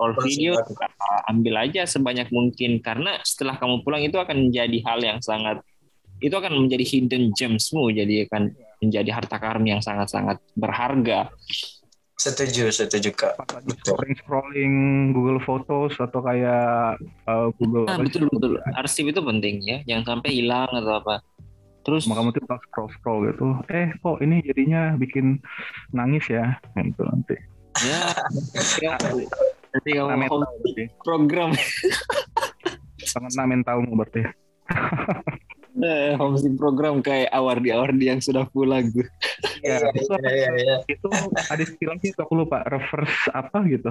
[0.00, 4.98] or video uh, ambil aja sebanyak mungkin karena setelah kamu pulang itu akan menjadi hal
[5.02, 5.62] yang sangat
[6.18, 11.30] itu akan menjadi hidden gemsmu jadi akan menjadi harta karun yang sangat-sangat berharga.
[12.18, 13.38] setuju, setuju kak.
[13.86, 14.74] Scrolling scrolling
[15.14, 16.98] Google Photos atau kayak
[17.30, 18.58] uh, Google Nah, betul betul.
[18.74, 21.22] Arsip itu penting ya, jangan sampai hilang atau apa.
[21.88, 23.46] Terus Sama kamu tuh pas scroll scroll gitu.
[23.72, 25.40] Eh kok ini jadinya bikin
[25.90, 26.60] nangis ya?
[26.76, 27.36] Gitu nanti.
[27.80, 28.00] ya,
[28.84, 28.92] ya
[29.72, 30.84] nanti kamu berarti.
[31.00, 31.50] program
[33.00, 34.20] Sangat nah mentalmu berarti.
[35.78, 39.06] eh, homesick program kayak awardi awardi yang sudah pulang tuh.
[39.62, 40.28] Ya, Iya, itu apa?
[40.28, 40.76] iya, iya.
[40.84, 43.88] Itu ada istilahnya itu aku lupa reverse apa gitu.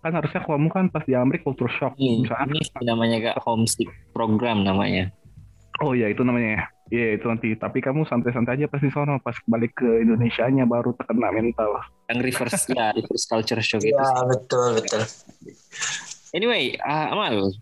[0.00, 1.98] Kan harusnya kamu kan pas di Amerika culture shock.
[1.98, 5.10] Ini, Misalnya, ini namanya kak homesick program namanya.
[5.84, 6.94] oh ya itu namanya ya.
[6.94, 7.48] Iya itu nanti.
[7.58, 9.18] Tapi kamu santai-santai aja pas di sono.
[9.18, 11.82] Pas balik ke Indonesia-nya baru terkena mental.
[12.06, 13.94] Yang reverse ya, reverse culture shock itu.
[13.94, 15.02] Iya, betul, betul.
[16.34, 17.54] Anyway, ah, Amal,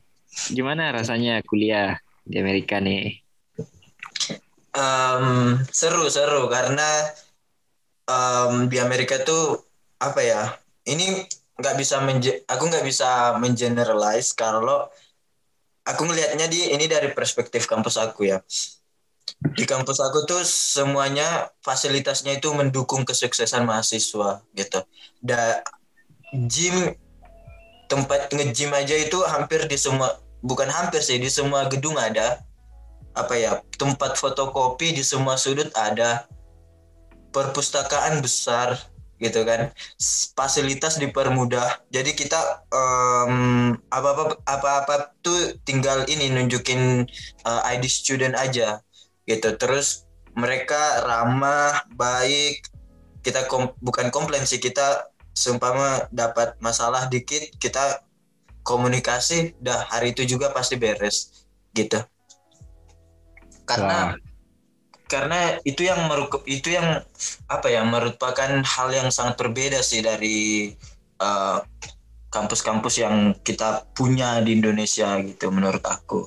[0.50, 3.24] gimana rasanya kuliah di Amerika nih?
[4.74, 5.26] Em,
[5.70, 7.06] seru seru karena
[8.10, 9.62] em, di Amerika tuh
[10.02, 10.42] apa ya
[10.90, 11.22] ini
[11.54, 14.90] nggak bisa menje aku nggak bisa mengeneralize kalau
[15.86, 18.42] aku ngelihatnya di ini dari perspektif kampus aku ya
[19.54, 24.80] di kampus aku tuh semuanya fasilitasnya itu mendukung kesuksesan mahasiswa gitu.
[25.20, 25.60] Da
[26.32, 26.96] gym
[27.92, 32.40] tempat nge-gym aja itu hampir di semua bukan hampir sih di semua gedung ada.
[33.14, 36.26] Apa ya tempat fotokopi di semua sudut ada.
[37.30, 38.80] Perpustakaan besar
[39.20, 39.70] gitu kan.
[40.34, 41.84] Fasilitas dipermudah.
[41.92, 42.64] Jadi kita
[43.88, 47.06] apa apa apa apa tuh tinggal ini nunjukin
[47.44, 48.83] uh, ID student aja
[49.24, 49.56] gitu.
[49.56, 52.64] Terus mereka ramah baik.
[53.24, 58.04] Kita kom- bukan komplain sih kita seumpama dapat masalah dikit kita
[58.64, 62.00] komunikasi dah hari itu juga pasti beres gitu.
[63.64, 64.16] Karena
[65.04, 67.04] karena itu yang merukup itu yang
[67.46, 70.72] apa ya merupakan hal yang sangat berbeda sih dari
[71.20, 71.60] uh,
[72.32, 76.26] kampus-kampus yang kita punya di Indonesia gitu menurut aku.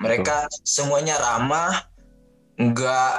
[0.00, 1.90] Mereka semuanya ramah,
[2.58, 3.14] nggak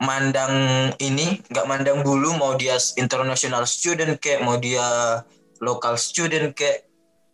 [0.00, 0.54] mandang
[1.02, 5.20] ini, nggak mandang bulu mau dia international student kayak mau dia
[5.60, 6.86] local student kayak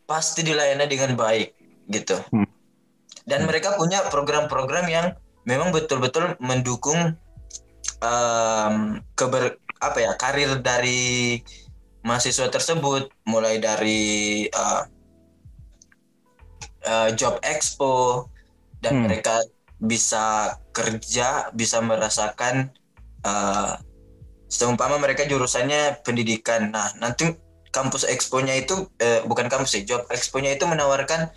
[0.09, 1.53] pasti dilayani dengan baik
[1.91, 2.17] gitu.
[2.33, 2.49] Hmm.
[3.23, 5.07] Dan mereka punya program-program yang
[5.47, 7.15] memang betul-betul mendukung
[8.03, 11.43] um, keber apa ya karir dari
[12.07, 14.83] mahasiswa tersebut mulai dari uh,
[16.87, 18.27] uh, job expo
[18.83, 19.05] dan hmm.
[19.07, 19.43] mereka
[19.83, 22.71] bisa kerja bisa merasakan
[23.27, 23.75] uh,
[24.47, 27.35] seumpama mereka jurusannya pendidikan nah nanti
[27.75, 31.35] kampus expo-nya itu uh, bukan kampus sih job expo-nya itu menawarkan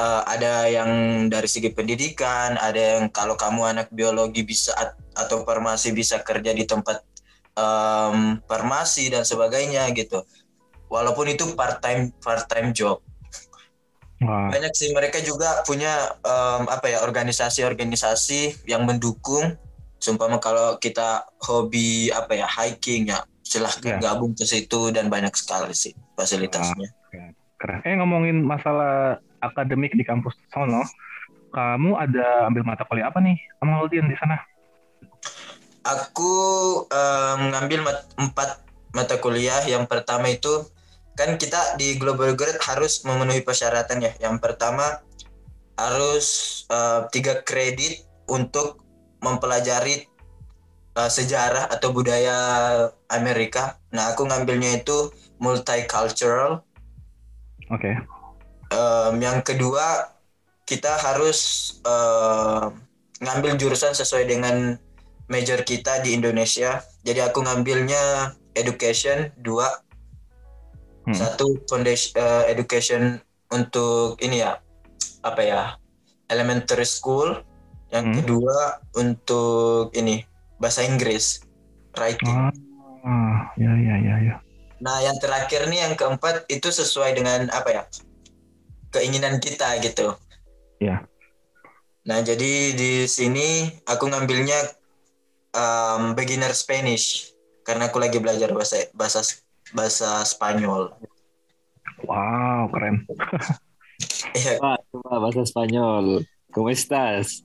[0.00, 0.90] uh, ada yang
[1.28, 4.72] dari segi pendidikan, ada yang kalau kamu anak biologi bisa
[5.16, 7.00] atau farmasi bisa kerja di tempat
[7.56, 10.22] um, farmasi dan sebagainya gitu.
[10.86, 13.02] Walaupun itu part time part time job.
[14.16, 14.48] Wow.
[14.48, 19.60] Banyak sih mereka juga punya um, apa ya organisasi-organisasi yang mendukung.
[20.00, 24.02] Sumpah kalau kita hobi apa ya hiking ya silahkan yeah.
[24.02, 26.90] gabung ke situ dan banyak sekali sih fasilitasnya.
[27.56, 27.80] Keren.
[27.84, 30.84] Eh ngomongin masalah akademik di kampus sono,
[31.54, 34.36] kamu ada ambil mata kuliah apa nih, kamu Aldian di sana?
[35.86, 36.32] Aku
[36.84, 38.60] um, ngambil mat empat
[38.92, 39.62] mata kuliah.
[39.64, 40.66] Yang pertama itu
[41.16, 44.12] kan kita di Global Grade harus memenuhi persyaratan ya.
[44.20, 45.00] Yang pertama
[45.80, 48.84] harus uh, tiga kredit untuk
[49.24, 50.06] mempelajari
[50.94, 52.36] uh, sejarah atau budaya
[53.08, 53.80] Amerika.
[53.90, 55.10] Nah, aku ngambilnya itu
[55.40, 56.62] multicultural.
[57.72, 57.80] Oke.
[57.80, 57.96] Okay
[58.72, 60.10] um, yang kedua
[60.66, 62.74] kita harus uh,
[63.22, 64.74] ngambil jurusan sesuai dengan
[65.30, 66.82] major kita di Indonesia.
[67.06, 69.70] Jadi aku ngambilnya education dua,
[71.06, 71.14] hmm.
[71.14, 73.22] satu foundation uh, education
[73.54, 74.58] untuk ini ya
[75.22, 75.60] apa ya
[76.28, 77.42] elementary school.
[77.94, 78.16] Yang hmm.
[78.18, 78.58] kedua
[78.98, 80.26] untuk ini
[80.58, 81.46] bahasa Inggris
[81.94, 82.50] writing.
[83.06, 84.36] Ah, ya ya ya ya.
[84.82, 87.82] Nah yang terakhir nih yang keempat itu sesuai dengan apa ya
[88.90, 90.18] keinginan kita gitu.
[90.82, 91.06] Ya.
[92.06, 94.56] Nah, jadi di sini aku ngambilnya
[95.50, 97.34] um, beginner Spanish
[97.66, 99.26] karena aku lagi belajar bahasa bahasa
[99.76, 100.96] bahasa Spanyol.
[102.08, 103.04] Wow, keren.
[104.32, 104.56] Iya.
[104.92, 106.24] coba bahasa Spanyol.
[106.52, 107.44] ¿Cómo estás?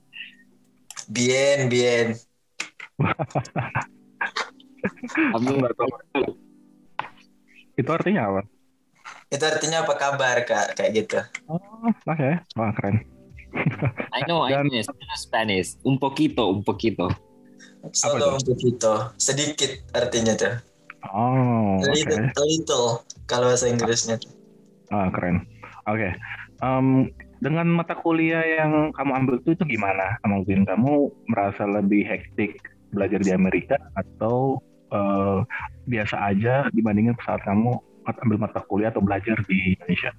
[1.08, 2.16] Bien, bien.
[7.76, 8.42] Itu artinya apa?
[9.32, 11.20] Itu artinya apa kabar kak kayak gitu.
[11.48, 12.40] Oh, oke, okay.
[12.56, 13.04] wah keren.
[14.16, 15.76] I know, Dan, I know Spanish.
[15.84, 17.08] Un poquito, un poquito.
[17.92, 20.71] Solo un poquito, sedikit artinya tuh.
[21.10, 22.30] Oh, okay.
[22.30, 24.22] a little kalau bahasa Inggrisnya.
[24.94, 25.42] Ah, keren.
[25.90, 25.98] Oke.
[25.98, 26.12] Okay.
[26.62, 27.10] Um,
[27.42, 30.14] dengan mata kuliah yang kamu ambil itu itu gimana?
[30.22, 32.62] Mungkin kamu merasa lebih hektik
[32.94, 34.62] belajar di Amerika atau
[34.94, 35.42] uh,
[35.90, 40.14] biasa aja dibandingin saat kamu ambil mata kuliah atau belajar di Indonesia?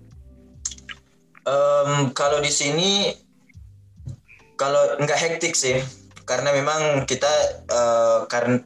[1.48, 3.16] Um, kalau di sini
[4.60, 5.80] kalau nggak hektik sih,
[6.28, 7.32] karena memang kita
[7.72, 8.64] uh, karena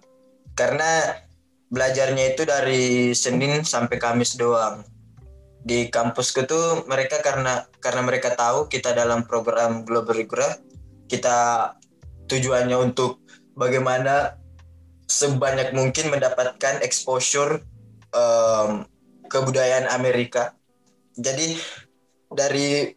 [0.58, 0.92] karena
[1.68, 4.84] belajarnya itu dari Senin sampai Kamis doang.
[5.68, 10.64] Di kampusku tuh mereka karena karena mereka tahu kita dalam program Global Growth,
[11.12, 11.72] kita
[12.32, 13.20] tujuannya untuk
[13.56, 14.40] bagaimana
[15.08, 17.64] sebanyak mungkin mendapatkan exposure
[18.16, 18.88] um,
[19.28, 20.56] kebudayaan Amerika.
[21.20, 21.60] Jadi
[22.32, 22.96] dari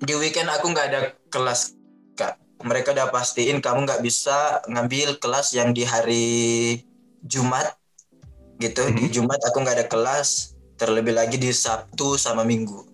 [0.00, 1.00] di weekend aku nggak ada
[1.30, 1.78] kelas
[2.18, 2.38] kak.
[2.66, 6.28] Mereka udah pastiin kamu nggak bisa ngambil kelas yang di hari
[7.24, 7.76] Jumat
[8.60, 8.84] gitu.
[8.84, 8.98] Mm -hmm.
[8.98, 9.12] Di mhm.
[9.14, 10.56] Jumat aku nggak ada kelas.
[10.80, 12.88] Terlebih lagi di Sabtu sama Minggu.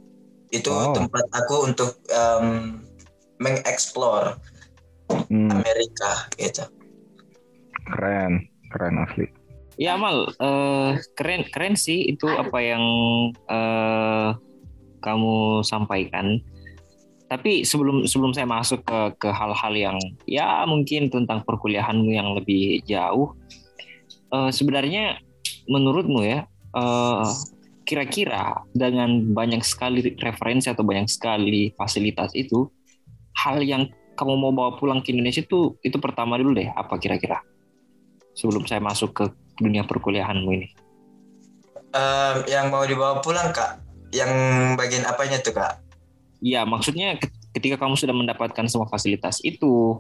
[0.50, 0.90] Itu oh.
[0.90, 2.82] tempat aku untuk um,
[3.38, 4.42] mengeksplor
[5.30, 5.50] hmm.
[5.52, 6.66] Amerika gitu.
[7.86, 9.26] Keren, keren asli.
[9.76, 12.84] Ya Amal, uh, keren keren sih itu apa yang
[13.46, 14.32] uh,
[15.04, 16.40] kamu sampaikan.
[17.26, 22.80] Tapi sebelum sebelum saya masuk ke ke hal-hal yang ya mungkin tentang perkuliahanmu yang lebih
[22.88, 23.36] jauh,
[24.30, 25.20] uh, sebenarnya
[25.66, 27.26] menurutmu ya uh,
[27.86, 32.66] kira-kira dengan banyak sekali referensi atau banyak sekali fasilitas itu,
[33.38, 33.86] hal yang
[34.18, 37.44] kamu mau bawa pulang ke Indonesia itu itu pertama dulu deh apa kira-kira
[38.34, 39.24] sebelum saya masuk ke
[39.62, 40.68] dunia perkuliahanmu ini?
[41.96, 43.80] Um, yang mau dibawa pulang kak,
[44.12, 44.28] yang
[44.76, 45.80] bagian apanya tuh kak?
[46.44, 47.16] Iya, maksudnya
[47.56, 49.96] ketika kamu sudah mendapatkan semua fasilitas itu,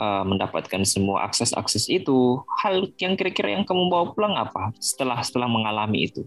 [0.00, 5.52] uh, mendapatkan semua akses-akses itu, hal yang kira-kira yang kamu bawa pulang apa setelah setelah
[5.52, 6.24] mengalami itu?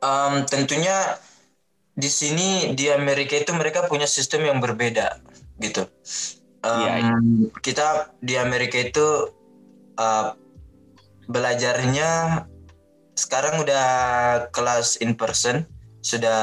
[0.00, 1.20] Um, tentunya
[1.92, 5.20] di sini di Amerika itu mereka punya sistem yang berbeda
[5.60, 5.84] gitu.
[6.64, 7.16] Um, ya, ya.
[7.60, 7.86] Kita
[8.24, 9.30] di Amerika itu
[10.00, 10.34] uh,
[11.28, 12.42] belajarnya
[13.14, 13.86] sekarang udah
[14.50, 15.68] kelas in person,
[16.00, 16.40] sudah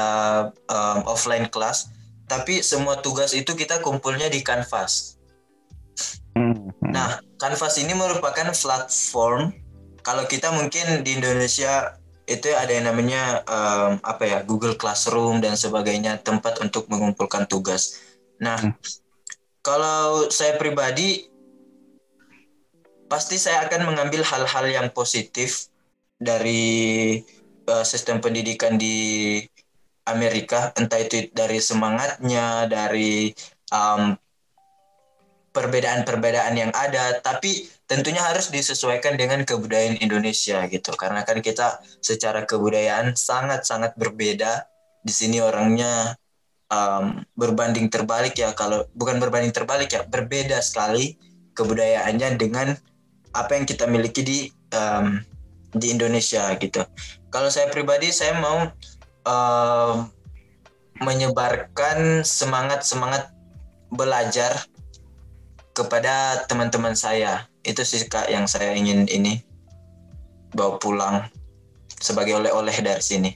[0.70, 1.90] um, offline kelas
[2.30, 5.18] tapi semua tugas itu kita kumpulnya di Canvas.
[6.38, 6.70] Hmm.
[6.86, 9.50] Nah, Canvas ini merupakan platform.
[10.06, 11.98] Kalau kita mungkin di Indonesia
[12.30, 17.98] itu ada yang namanya um, apa ya Google Classroom dan sebagainya tempat untuk mengumpulkan tugas.
[18.38, 18.78] Nah, hmm.
[19.66, 21.26] kalau saya pribadi
[23.10, 25.66] pasti saya akan mengambil hal-hal yang positif
[26.22, 27.18] dari
[27.66, 29.42] uh, sistem pendidikan di
[30.12, 33.30] Amerika, entah itu dari semangatnya, dari
[33.70, 34.14] um,
[35.50, 40.94] perbedaan-perbedaan yang ada, tapi tentunya harus disesuaikan dengan kebudayaan Indonesia gitu.
[40.94, 44.70] Karena kan kita secara kebudayaan sangat-sangat berbeda.
[45.00, 46.14] Di sini orangnya
[46.70, 51.18] um, berbanding terbalik ya, kalau bukan berbanding terbalik ya, berbeda sekali
[51.56, 52.78] kebudayaannya dengan
[53.34, 54.38] apa yang kita miliki di
[54.74, 55.18] um,
[55.74, 56.82] di Indonesia gitu.
[57.30, 58.70] Kalau saya pribadi saya mau
[59.26, 60.04] uh,
[61.00, 63.32] menyebarkan semangat semangat
[63.90, 64.64] belajar
[65.72, 69.40] kepada teman-teman saya itu sih kak yang saya ingin ini
[70.52, 71.16] bawa pulang
[72.00, 73.30] sebagai oleh-oleh dari sini.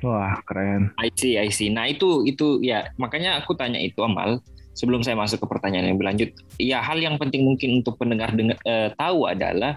[0.00, 0.96] Wah keren.
[0.96, 1.68] I see, I see.
[1.68, 4.40] Nah itu itu ya makanya aku tanya itu Amal
[4.72, 6.30] sebelum saya masuk ke pertanyaan yang berlanjut.
[6.56, 9.76] Ya hal yang penting mungkin untuk pendengar dengar, eh, tahu adalah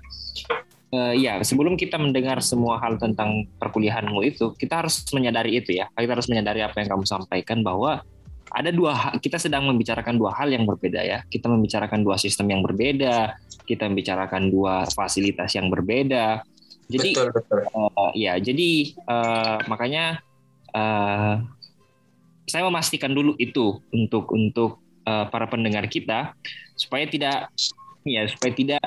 [0.93, 5.89] uh, ya sebelum kita mendengar semua hal tentang perkuliahanmu itu kita harus menyadari itu ya.
[5.89, 8.05] Kita harus menyadari apa yang kamu sampaikan bahwa
[8.53, 11.25] ada dua kita sedang membicarakan dua hal yang berbeda ya.
[11.25, 13.33] Kita membicarakan dua sistem yang berbeda
[13.63, 16.43] kita membicarakan dua fasilitas yang berbeda.
[16.91, 17.59] Jadi betul, betul.
[17.73, 20.19] Uh, ya jadi uh, makanya
[20.75, 21.39] uh,
[22.43, 26.35] saya memastikan dulu itu untuk untuk uh, para pendengar kita
[26.75, 27.47] supaya tidak
[28.03, 28.83] ya supaya tidak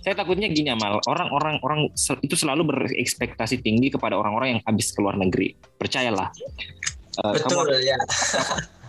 [0.00, 1.80] saya takutnya gini Amal, orang-orang orang
[2.24, 5.52] itu selalu berekspektasi tinggi kepada orang-orang yang habis keluar negeri.
[5.76, 6.32] Percayalah.
[7.20, 7.98] Uh, Betul kamu ya.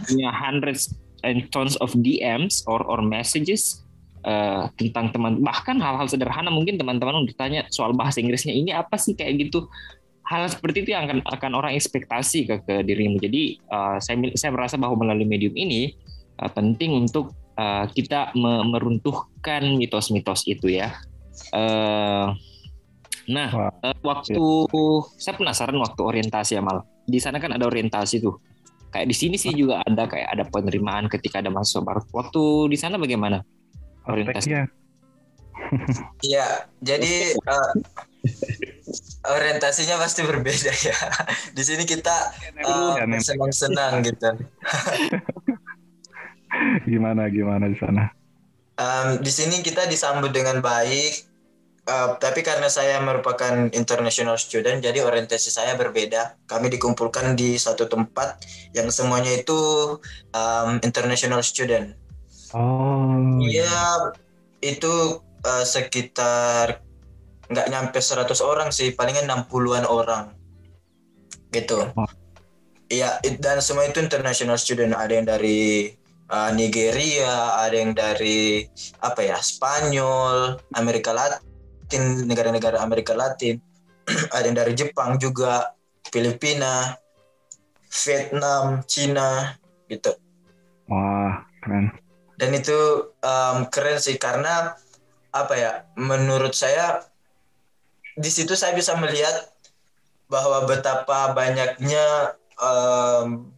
[0.07, 0.95] punya hundreds
[1.27, 3.83] and tons of DMs or or messages
[4.23, 9.17] uh, tentang teman bahkan hal-hal sederhana mungkin teman-teman ditanya soal bahasa Inggrisnya ini apa sih
[9.17, 9.67] kayak gitu
[10.25, 14.53] hal seperti itu yang akan akan orang ekspektasi ke, ke dirimu jadi uh, saya saya
[14.53, 15.97] merasa bahwa melalui medium ini
[16.39, 20.95] uh, penting untuk uh, kita meruntuhkan mitos-mitos itu ya.
[21.51, 22.35] Uh,
[23.27, 23.49] nah,
[23.81, 24.91] uh, waktu ya.
[25.19, 26.85] saya penasaran waktu orientasi ya mal.
[27.07, 28.37] Di sana kan ada orientasi tuh.
[28.91, 32.03] Kayak di sini sih juga ada kayak ada penerimaan ketika ada mahasiswa baru.
[32.11, 32.41] Waktu
[32.71, 33.43] di sana bagaimana
[34.07, 34.51] orientasi?
[36.25, 37.71] Iya, jadi uh,
[39.29, 40.97] orientasinya pasti berbeda ya.
[41.57, 42.33] Di sini kita
[42.65, 44.29] uh, senang-senang gitu.
[46.91, 48.11] gimana gimana di sana?
[48.81, 51.13] Um, di sini kita disambut dengan baik,
[51.85, 56.39] uh, tapi karena saya merupakan international student, jadi orientasi saya berbeda.
[56.49, 58.41] Kami dikumpulkan di satu tempat
[58.73, 59.59] yang semuanya itu
[60.33, 61.93] um, international student.
[62.51, 63.37] Oh.
[63.39, 64.11] Iya,
[64.59, 66.81] itu uh, sekitar
[67.51, 70.33] nggak nyampe 100 orang sih, palingan 60-an orang.
[71.51, 71.91] Gitu.
[71.93, 72.09] Oh.
[72.91, 74.91] Iya, dan semua itu international student.
[74.91, 75.95] Ada yang dari
[76.31, 78.65] uh, Nigeria, ada yang dari
[79.03, 83.59] apa ya Spanyol, Amerika Latin, negara-negara Amerika Latin,
[84.35, 85.75] ada yang dari Jepang juga,
[86.07, 86.95] Filipina,
[87.91, 89.59] Vietnam, Cina,
[89.91, 90.15] gitu.
[90.87, 91.91] Wah keren.
[92.39, 94.73] Dan itu um, keren sih karena
[95.35, 95.71] apa ya?
[95.99, 97.05] Menurut saya
[98.17, 99.51] di situ saya bisa melihat
[100.31, 103.51] bahwa betapa banyaknya um,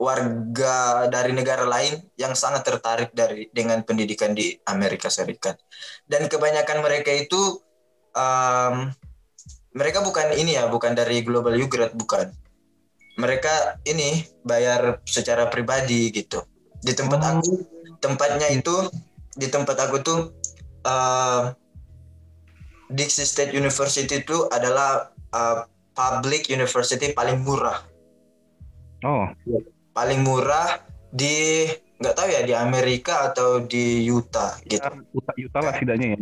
[0.00, 5.60] warga dari negara lain yang sangat tertarik dari dengan pendidikan di Amerika Serikat.
[6.08, 7.60] Dan kebanyakan mereka itu
[8.16, 8.88] um,
[9.76, 12.32] mereka bukan ini ya bukan dari Global Ugrad bukan.
[13.16, 16.44] Mereka ini bayar secara pribadi gitu.
[16.80, 17.28] Di tempat oh.
[17.40, 17.52] aku
[18.00, 18.88] tempatnya itu
[19.36, 20.20] di tempat aku tuh
[20.84, 21.52] uh,
[22.92, 25.64] Dixie State University itu adalah uh,
[25.96, 27.95] public university paling murah
[29.06, 29.30] Oh
[29.96, 31.64] paling murah di
[31.96, 34.84] nggak tahu ya di Amerika atau di Utah gitu.
[35.16, 36.18] Utah, Utah lah setidaknya ya.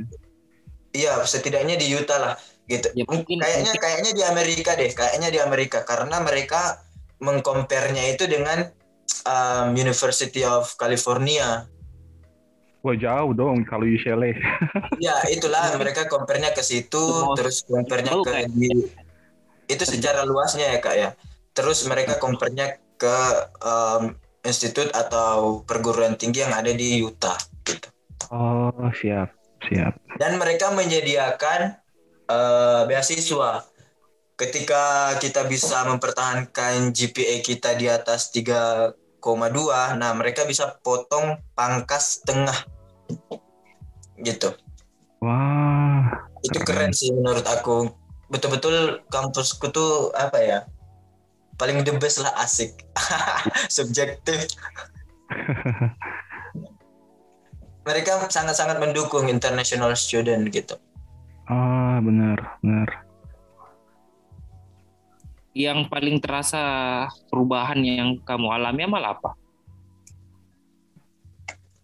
[0.94, 2.34] Iya, setidaknya di Utah lah
[2.70, 2.94] gitu.
[2.94, 6.86] Ya, mungkin, kayaknya kayaknya di Amerika deh, kayaknya di Amerika karena mereka
[7.18, 8.70] mengkompernya itu dengan
[9.26, 11.66] um, University of California.
[12.86, 14.38] Wah jauh dong kalau UCLA.
[15.02, 18.70] Ya itulah mereka compare-nya ke situ, Oh, terus compare-nya jauh, ke di
[19.66, 21.10] itu secara luasnya ya kak ya.
[21.54, 23.18] Terus mereka compare-nya ke
[23.62, 27.38] um, institut atau perguruan tinggi yang ada di Utah.
[27.64, 27.88] Gitu.
[28.28, 29.32] Oh siap
[29.68, 29.96] siap.
[30.20, 31.80] Dan mereka menyediakan
[32.28, 33.64] eh, beasiswa.
[34.34, 38.98] Ketika kita bisa mempertahankan GPA kita di atas 3,2,
[39.94, 42.66] nah mereka bisa potong pangkas tengah.
[44.18, 44.50] Gitu.
[45.22, 46.90] Wah Itu Keren.
[46.90, 47.94] keren sih menurut aku.
[48.26, 50.58] Betul-betul kampusku tuh apa ya?
[51.54, 52.82] Paling the best lah asik.
[53.76, 54.50] Subjektif.
[57.84, 60.76] mereka sangat-sangat mendukung international student gitu.
[61.44, 62.88] ah benar benar.
[65.52, 66.62] Yang paling terasa
[67.28, 69.30] perubahan yang kamu alami amal apa?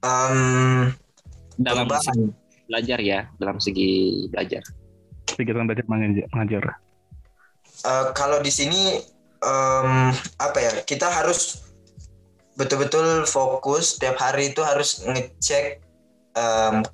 [0.00, 0.88] Um,
[1.60, 2.02] Dalam perubahan.
[2.08, 2.24] segi
[2.66, 3.90] belajar ya, dalam segi
[4.32, 4.64] belajar.
[5.28, 6.26] Kegiatan belajar mengajar.
[6.32, 6.64] mengajar.
[7.84, 9.04] Eh, kalau di sini
[9.40, 11.64] em, apa ya kita harus
[12.54, 15.80] betul-betul fokus setiap hari itu harus ngecek
[16.36, 16.84] em,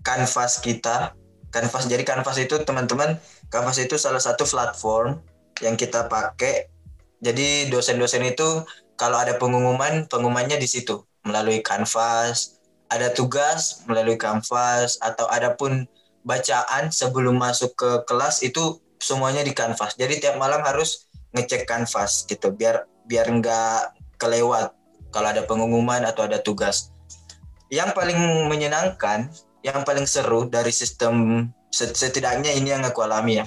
[0.00, 1.12] kanvas kita.
[1.50, 3.18] Kanvas jadi kanvas itu teman-teman
[3.50, 5.18] kanvas itu salah satu platform
[5.60, 6.70] yang kita pakai.
[7.20, 8.64] Jadi dosen-dosen itu
[8.96, 12.56] kalau ada pengumuman pengumumannya di situ melalui kanvas.
[12.90, 15.86] Ada tugas melalui kanvas atau ada pun
[16.26, 19.94] bacaan sebelum masuk ke kelas itu semuanya di kanvas.
[19.94, 24.74] Jadi tiap malam harus ngecek kanvas gitu biar biar nggak kelewat
[25.10, 26.94] kalau ada pengumuman atau ada tugas.
[27.70, 28.18] Yang paling
[28.50, 29.30] menyenangkan,
[29.62, 33.46] yang paling seru dari sistem set- setidaknya ini yang aku alami ya.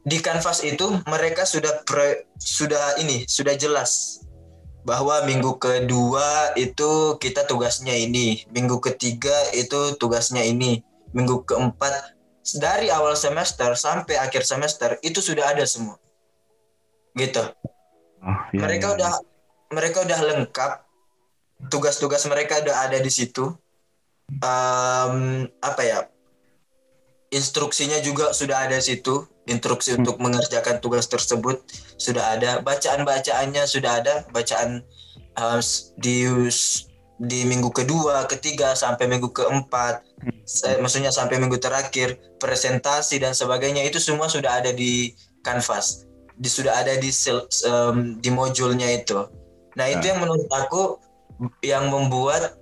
[0.00, 4.24] Di kanvas itu mereka sudah pre- sudah ini sudah jelas
[4.80, 10.80] bahwa minggu kedua itu kita tugasnya ini, minggu ketiga itu tugasnya ini,
[11.12, 12.16] minggu keempat
[12.56, 16.00] dari awal semester sampai akhir semester itu sudah ada semua
[17.14, 17.42] gitu.
[18.20, 18.94] Oh, iya, mereka iya.
[18.96, 19.12] udah
[19.70, 20.72] mereka udah lengkap.
[21.68, 23.52] Tugas-tugas mereka udah ada di situ.
[24.30, 25.16] Em,
[25.60, 26.08] apa ya?
[27.30, 29.28] Instruksinya juga sudah ada di situ.
[29.46, 30.02] Instruksi Hmm.
[30.02, 31.62] untuk mengerjakan tugas tersebut
[31.94, 32.58] sudah ada.
[32.62, 34.14] Bacaan-bacaannya sudah ada.
[34.30, 34.82] Bacaan
[35.60, 36.26] s- di
[37.20, 40.00] di minggu kedua, ketiga sampai minggu keempat,
[40.48, 43.84] saya- maksudnya sampai minggu terakhir, presentasi dan sebagainya.
[43.84, 45.12] Itu semua sudah ada di
[45.44, 46.08] kanvas,
[46.40, 49.28] di, sudah ada di em, di modulnya itu.
[49.76, 50.96] Nah itu yang menurut aku
[51.60, 52.56] yang membuat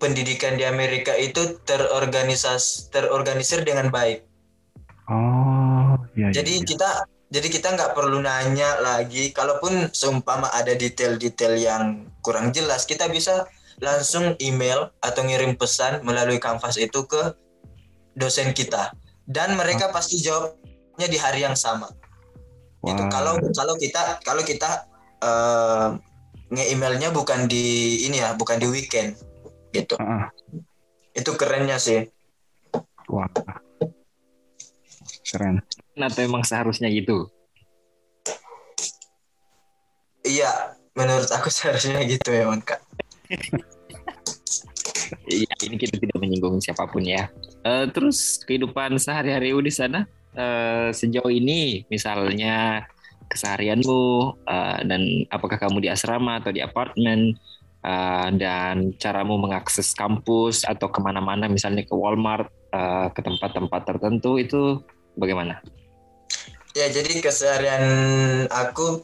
[0.00, 4.24] pendidikan di Amerika itu terorganisas terorganisir dengan baik.
[5.10, 6.28] Oh, iya.
[6.28, 6.66] iya, Jadi iya.
[6.68, 6.90] kita
[7.30, 9.30] jadi kita nggak perlu nanya lagi.
[9.30, 13.46] Kalaupun seumpama ada detail-detail yang kurang jelas, kita bisa
[13.78, 17.38] langsung email atau ngirim pesan melalui kanvas itu ke
[18.18, 18.92] dosen kita.
[19.30, 21.86] Dan mereka pasti jawabnya di hari yang sama.
[22.80, 23.02] Gitu.
[23.04, 23.10] Wah.
[23.12, 24.88] Kalau kalau kita kalau kita
[25.20, 25.88] eh,
[26.50, 29.14] nge-emailnya bukan di ini ya, bukan di weekend
[29.70, 29.94] gitu.
[30.00, 30.28] Ah, ah.
[31.14, 32.10] Itu kerennya sih.
[33.10, 33.26] wah.
[35.30, 35.62] Keren.
[35.94, 37.30] Atau emang seharusnya gitu?
[40.26, 42.82] Iya, menurut aku seharusnya gitu ya, Kak.
[45.30, 47.30] Iya, ini kita tidak menyinggung siapa pun ya.
[47.62, 52.86] Eh, terus kehidupan sehari-hari di sana eh, sejauh ini, misalnya
[53.30, 54.02] keseharianmu
[54.46, 57.38] eh, dan apakah kamu di asrama atau di apartemen
[57.86, 64.36] eh, dan caramu mengakses kampus atau ke mana-mana, misalnya ke Walmart, eh, ke tempat-tempat tertentu
[64.38, 64.82] itu
[65.14, 65.62] bagaimana?
[66.74, 67.84] Ya, jadi keseharian
[68.46, 69.02] aku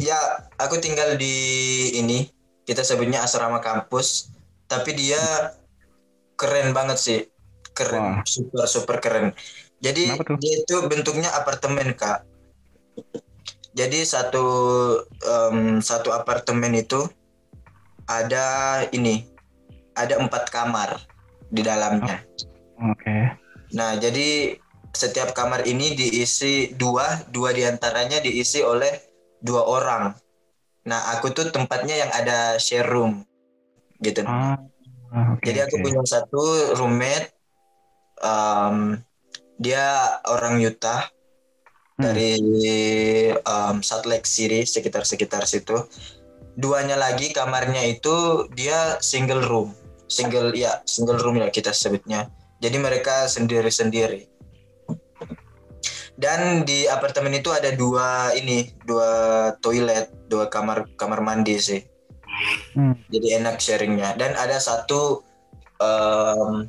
[0.00, 0.16] ya
[0.56, 1.36] aku tinggal di
[2.00, 2.32] ini
[2.64, 4.32] kita sebutnya asrama kampus,
[4.64, 5.52] tapi dia
[6.38, 7.20] keren banget sih.
[7.72, 8.24] Keren, Wah.
[8.28, 9.32] super super keren.
[9.82, 12.22] Jadi dia itu bentuknya apartemen, Kak.
[13.74, 14.46] Jadi satu
[15.26, 17.02] em, satu apartemen itu
[18.06, 19.26] ada ini
[19.98, 21.02] ada empat kamar
[21.50, 22.22] di dalamnya.
[22.78, 23.36] Oke.
[23.72, 24.56] Nah, jadi
[24.92, 28.92] setiap kamar ini diisi dua, dua di antaranya diisi oleh
[29.40, 30.12] dua orang.
[30.84, 33.24] Nah, aku tuh tempatnya yang ada share room,
[34.02, 34.26] gitu.
[34.28, 34.60] Ah,
[35.14, 35.84] ah, oke, Jadi aku oke.
[35.88, 36.42] punya satu
[36.76, 37.32] roommate,
[38.20, 38.98] um,
[39.62, 41.06] dia orang Utah
[42.02, 42.08] Hmm.
[42.08, 42.34] dari
[43.44, 45.76] um, Salt Lake City, sekitar-sekitar situ.
[46.58, 49.70] Duanya lagi kamarnya itu dia single room,
[50.10, 52.28] single ya single room ya kita sebutnya.
[52.58, 54.28] Jadi mereka sendiri-sendiri.
[56.18, 59.10] Dan di apartemen itu ada dua ini, dua
[59.64, 61.80] toilet, dua kamar kamar mandi sih.
[62.76, 62.96] Hmm.
[63.08, 64.16] Jadi enak sharingnya.
[64.16, 65.24] Dan ada satu
[65.80, 66.68] em,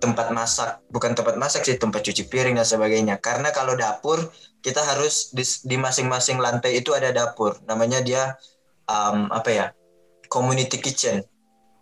[0.00, 3.20] tempat masak, bukan tempat masak sih, tempat cuci piring dan sebagainya.
[3.20, 4.18] Karena kalau dapur
[4.64, 7.60] kita harus di, di masing-masing lantai itu ada dapur.
[7.68, 8.34] Namanya dia
[8.88, 9.66] em, apa ya?
[10.32, 11.20] Community kitchen.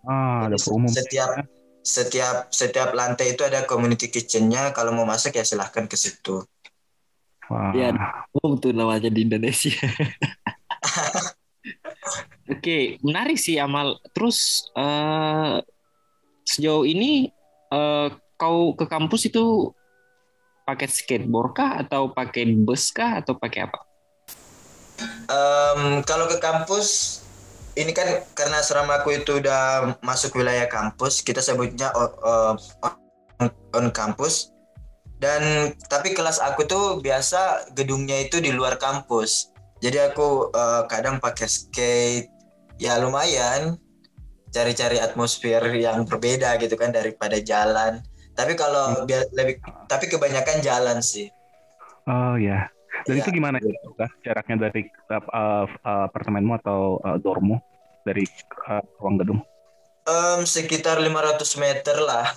[0.03, 0.91] Ah, ada umum.
[0.91, 1.47] Setiap
[1.79, 4.75] setiap setiap lantai itu ada community kitchennya.
[4.75, 6.43] Kalau mau masak ya silahkan ke situ.
[7.49, 7.71] Wah.
[7.73, 7.95] Ya.
[8.35, 9.73] Umum tuh namanya di Indonesia.
[12.49, 14.01] Oke, menarik sih Amal.
[14.13, 15.61] Terus eh,
[16.45, 17.29] sejauh ini
[17.73, 18.07] eh,
[18.39, 19.73] kau ke kampus itu
[20.65, 23.79] pakai skateboard kah atau pakai bus kah atau pakai apa?
[25.29, 27.19] Em, kalau ke kampus
[27.79, 28.05] ini kan
[28.35, 32.57] karena asrama aku itu udah masuk wilayah kampus, kita sebutnya o- o-
[33.39, 34.51] on, on kampus.
[35.19, 39.51] Dan tapi kelas aku tuh biasa gedungnya itu di luar kampus.
[39.79, 42.27] Jadi aku eh, kadang pakai skate,
[42.79, 43.79] ya lumayan
[44.49, 48.01] cari-cari atmosfer yang berbeda gitu kan daripada jalan.
[48.33, 51.27] Tapi kalau biar lebih, tapi kebanyakan jalan sih.
[52.07, 52.69] Oh ya.
[53.07, 53.23] Dan Iya.
[53.23, 54.11] itu gimana ya, Kak?
[54.25, 54.81] jaraknya dari
[55.11, 55.23] uh,
[55.63, 55.65] uh,
[56.09, 57.55] apartemenmu atau uh, dormmu
[58.03, 58.27] dari
[58.67, 59.39] uh, ruang gedung?
[60.09, 62.27] Em, sekitar 500 meter lah.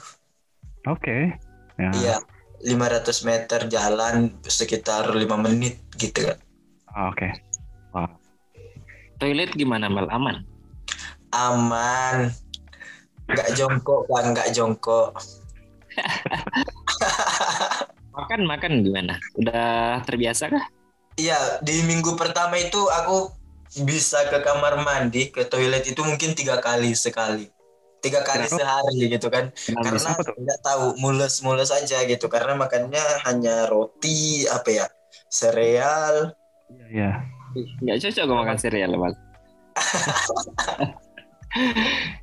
[0.86, 1.34] Oke.
[1.80, 1.90] Ya.
[1.94, 2.16] Iya,
[2.62, 6.38] 500 meter jalan sekitar lima menit gitu kan.
[7.10, 7.32] Oke.
[9.22, 10.10] Toilet gimana Mal?
[10.10, 10.42] Aman?
[11.32, 12.28] Aman.
[13.26, 15.16] Nggak jongkok kan, nggak jongkok.
[18.12, 19.16] Makan makan gimana?
[19.40, 20.64] Udah terbiasa kah?
[21.16, 23.32] Iya, di minggu pertama itu aku
[23.84, 27.48] bisa ke kamar mandi, ke toilet itu mungkin tiga kali sekali.
[28.04, 28.58] Tiga kali Kenapa?
[28.58, 29.48] sehari gitu kan.
[29.54, 29.96] Kenapa?
[29.96, 30.12] Karena
[30.44, 32.26] nggak tahu, mules-mules aja gitu.
[32.28, 34.86] Karena makannya hanya roti, apa ya,
[35.32, 36.36] sereal.
[36.92, 37.24] Iya.
[37.56, 37.72] Iya.
[37.80, 39.14] Nggak cocok gue makan cereal Mal.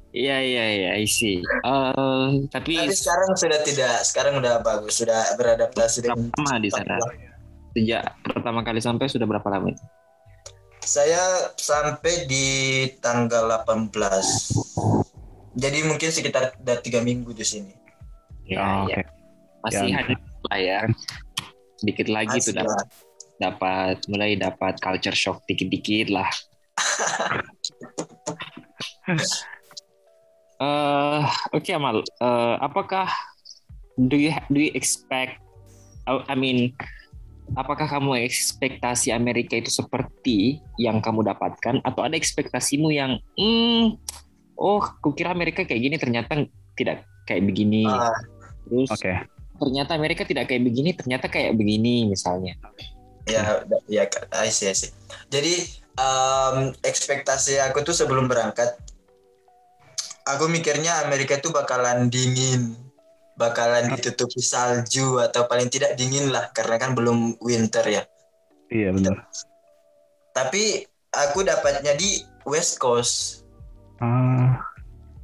[0.09, 1.37] Iya iya iya, I see.
[1.37, 6.97] Eh, tapi Tapi sekarang sudah tidak, sekarang udah bagus, sudah beradaptasi dengan lama di sana?
[7.77, 9.69] Sejak pertama kali sampai sudah berapa lama?
[10.81, 12.47] Saya sampai di
[12.97, 13.93] tanggal 18.
[15.53, 17.73] Jadi mungkin sekitar ada tiga minggu di sini.
[18.49, 18.97] Ya, Oh, ya.
[18.97, 19.13] Oke.
[19.61, 20.13] Masih Ya, ada
[20.49, 20.79] lah ya.
[21.77, 22.85] Sedikit lagi tuh Masih dapat lah.
[23.37, 26.25] dapat mulai dapat culture shock dikit-dikit lah.
[30.59, 31.23] Eh,
[31.55, 33.07] oke Amal, Eh, apakah
[33.95, 35.39] do you do you expect
[36.03, 36.75] I mean
[37.55, 41.79] apakah kamu ekspektasi Amerika itu seperti yang kamu dapatkan?
[41.87, 43.95] Atau ada ekspektasimu yang hmm,
[44.59, 46.43] oh kukira Amerika kayak gini ternyata
[46.75, 47.87] tidak kayak begini.
[47.87, 48.11] Ah,
[48.67, 49.13] terus Oke.
[49.63, 52.59] ternyata Amerika tidak kayak begini ternyata kayak begini misalnya.
[53.29, 54.03] Ya, ya,
[54.33, 54.89] I see, I see.
[55.29, 58.73] Jadi em, ekspektasi aku tuh sebelum berangkat,
[60.29, 62.77] aku mikirnya Amerika tuh bakalan dingin,
[63.33, 68.03] bakalan ditutupi salju atau paling tidak dingin lah, karena kan belum winter ya.
[68.69, 69.25] Iya benar.
[70.33, 73.41] Tapi aku dapatnya di West Coast.
[73.99, 74.61] Ah,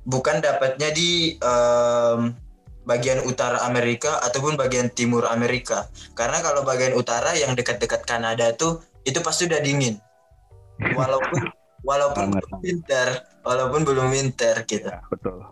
[0.04, 2.34] bukan dapatnya di em,
[2.84, 5.88] bagian utara Amerika ataupun bagian timur Amerika.
[6.18, 10.02] Karena kalau bagian utara yang dekat-dekat Kanada tuh itu pasti udah dingin.
[11.00, 12.42] Walaupun walaupun Banget.
[12.50, 13.08] belum winter,
[13.46, 14.90] walaupun belum winter gitu.
[14.90, 15.46] ya, betul.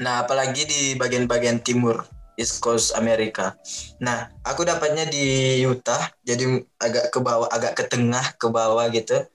[0.00, 2.06] Nah, apalagi di bagian-bagian timur
[2.40, 3.52] East Coast Amerika.
[4.00, 9.28] Nah, aku dapatnya di Utah, jadi agak ke bawah, agak ke tengah, ke bawah gitu.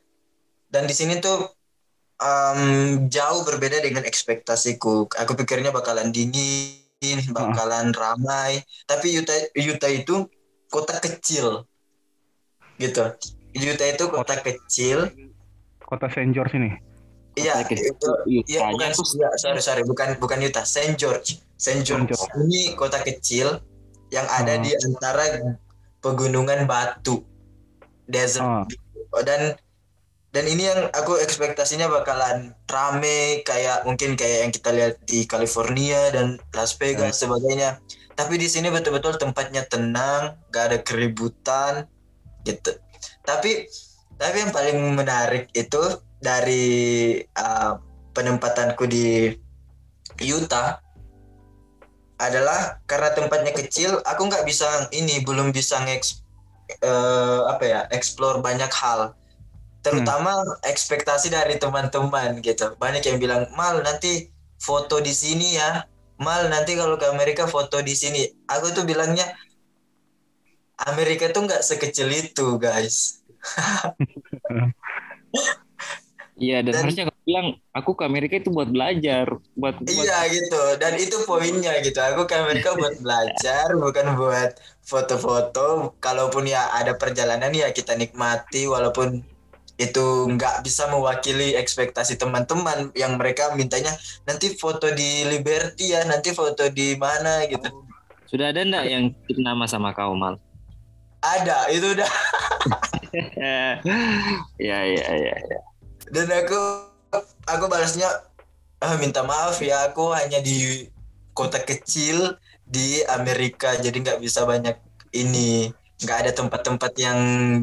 [0.65, 1.45] Dan di sini tuh
[2.17, 5.05] em, jauh berbeda dengan ekspektasiku.
[5.21, 8.65] Aku pikirnya bakalan dingin, bakalan ramai.
[8.89, 10.25] Tapi Utah, Utah itu
[10.73, 11.69] kota kecil,
[12.81, 13.05] gitu.
[13.55, 15.13] Utah itu kota kecil.
[15.85, 16.71] Kota Saint George ini.
[17.35, 18.11] Iya, itu
[18.47, 21.43] Iya, bukan, ya, sorry, sorry, bukan, bukan Utah, Saint George.
[21.59, 22.15] Saint George.
[22.15, 22.31] George.
[22.47, 23.59] Ini kota kecil
[24.09, 24.63] yang ada Oh.
[24.63, 25.23] di antara
[25.99, 27.21] pegunungan batu,
[28.07, 28.45] desert.
[28.45, 28.63] Oh.
[29.23, 29.55] Dan
[30.35, 36.11] dan ini yang aku ekspektasinya bakalan rame kayak mungkin kayak yang kita lihat di California
[36.11, 37.79] dan Las Vegas sebagainya.
[38.15, 41.87] Tapi di sini betul-betul tempatnya tenang, gak ada keributan,
[42.47, 42.75] gitu.
[43.27, 43.67] Tapi
[44.15, 45.81] tapi yang paling menarik itu
[46.19, 47.77] dari uh,
[48.15, 49.35] penempatanku di
[50.23, 50.79] Utah
[52.15, 56.23] adalah karena tempatnya kecil, aku nggak bisa ini belum bisa ngeks
[56.79, 59.11] eh, apa ya explore banyak hal,
[59.83, 62.71] terutama ekspektasi dari teman-teman gitu.
[62.79, 64.31] Banyak yang bilang mal nanti
[64.63, 65.83] foto di sini ya,
[66.15, 68.23] mal nanti kalau ke Amerika foto di sini.
[68.47, 69.27] Aku tuh bilangnya
[70.87, 73.24] Amerika tuh nggak sekecil itu guys.
[76.35, 79.25] Iya dan, Dan- harusnya kamu bilang aku ke Amerika itu buat belajar,
[79.55, 81.95] buat, buat Iya gitu, dan itu poinnya gitu.
[81.95, 84.51] Aku ke Amerika buat belajar, bukan buat
[84.83, 85.95] foto-foto.
[86.03, 89.23] Kalaupun ya ada perjalanan ya kita nikmati, walaupun
[89.75, 93.91] itu nggak bisa mewakili ekspektasi teman-teman yang mereka mintanya
[94.23, 97.83] nanti foto di Liberty ya, nanti foto di mana gitu.
[98.25, 99.03] sudah ada ndak yang
[99.39, 100.35] nama sama kau mal?
[101.23, 102.09] Ada, itu udah.
[104.59, 105.35] ya ya ya.
[105.37, 105.59] ya.
[106.09, 106.59] Dan aku
[107.45, 108.09] aku balasnya
[108.83, 110.85] "Ah, minta maaf ya, aku hanya di
[111.33, 114.77] kota kecil di Amerika, jadi nggak bisa banyak
[115.15, 117.19] ini nggak ada tempat-tempat yang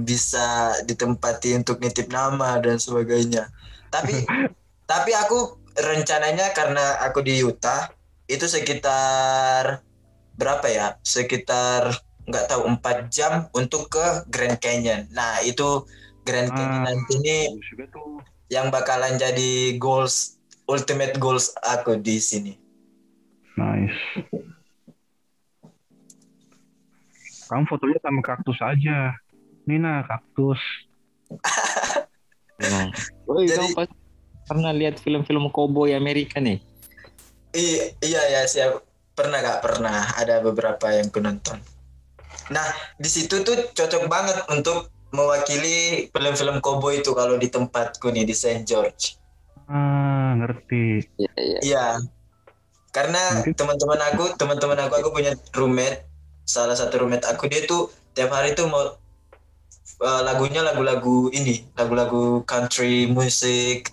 [0.09, 3.53] bisa ditempati untuk nitip nama dan sebagainya.
[3.93, 4.25] Tapi
[4.93, 7.93] tapi aku rencananya karena aku di Utah
[8.29, 9.85] itu sekitar
[10.37, 10.87] berapa ya?
[11.05, 11.93] Sekitar
[12.23, 15.11] nggak tahu empat jam untuk ke Grand Canyon.
[15.11, 15.83] Nah itu
[16.23, 16.87] Grand Canyon Ah.
[16.89, 17.37] nanti ini
[18.47, 22.55] yang bakalan jadi goals ultimate goals aku di sini.
[23.55, 23.99] Nice.
[27.45, 29.13] Kamu fotonya sama kaktus aja.
[29.63, 30.61] Nina kaktus.
[32.57, 32.89] Memang.
[33.29, 33.97] Woi, Jadi- kamu pasti
[34.43, 36.59] pernah lihat film-film cowboy Amerika nih?
[37.53, 38.81] I- iya ya siap
[39.13, 41.61] pernah gak pernah ada beberapa yang ku nonton.
[42.51, 42.67] Nah
[42.99, 48.33] di situ tuh cocok banget untuk mewakili film-film cowboy itu kalau di tempatku nih di
[48.33, 49.21] Saint George.
[49.69, 51.05] Ah, ngerti.
[51.21, 51.59] Iya, iya.
[51.61, 51.87] Iya.
[52.93, 56.09] Karena teman-teman aku, teman-teman aku, aku punya roommate.
[56.45, 58.97] Salah satu roommate aku dia tuh tiap hari tuh mau
[60.01, 63.89] uh, lagunya lagu-lagu ini, lagu-lagu country musik,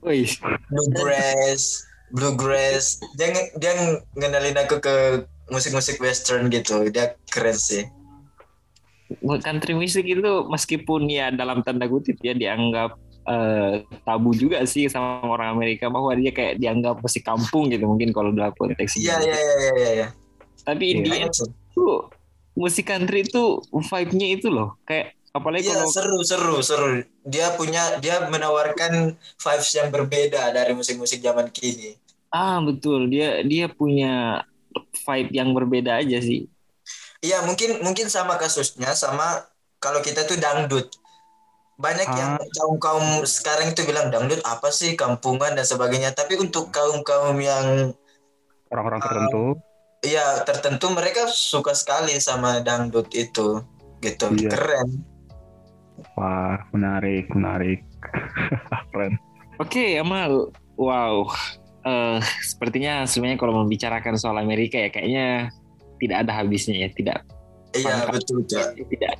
[0.00, 0.24] Woi,
[0.72, 3.04] bluegrass, bluegrass.
[3.20, 4.96] Dia dia ng- ngenalin aku ke
[5.48, 6.88] musik-musik western gitu.
[6.88, 7.84] Dia keren sih.
[9.40, 12.92] country music itu meskipun ya dalam tanda kutip ya dianggap
[13.24, 18.12] eh, tabu juga sih sama orang Amerika bahwa dia kayak dianggap musik kampung gitu mungkin
[18.12, 19.00] kalau dalam konteks.
[19.00, 20.08] Iya iya iya iya iya.
[20.60, 21.24] Tapi in the Iya.
[21.24, 21.32] end
[21.72, 22.12] tuh
[22.52, 26.90] musik country itu vibe-nya itu loh kayak apalagi Iya kalau seru seru seru.
[27.24, 31.96] Dia punya dia menawarkan vibes yang berbeda dari musik-musik zaman kini.
[32.28, 34.44] ah betul dia dia punya
[34.86, 36.46] vibe yang berbeda aja sih.
[37.18, 39.42] Iya mungkin mungkin sama kasusnya sama
[39.82, 40.86] kalau kita tuh dangdut.
[41.78, 46.10] Banyak yang kaum kaum sekarang itu bilang dangdut apa sih kampungan dan sebagainya.
[46.14, 47.94] Tapi untuk kaum kaum yang
[48.68, 49.44] Orang-orang tertentu.
[50.04, 53.62] ya tertentu mereka suka sekali sama dangdut itu
[54.02, 54.26] gitu.
[54.34, 54.50] Iya.
[54.50, 54.88] Keren.
[56.14, 57.82] Wah, menarik, menarik.
[58.94, 59.18] Keren.
[59.58, 61.26] Oke Amal, wow.
[61.88, 65.48] Eh, sepertinya sebenarnya kalau membicarakan soal Amerika ya kayaknya
[65.98, 67.18] tidak ada habisnya ya, tidak
[67.76, 68.16] Iya Mantap.
[68.16, 68.80] betul Cak.
[68.80, 69.14] tidak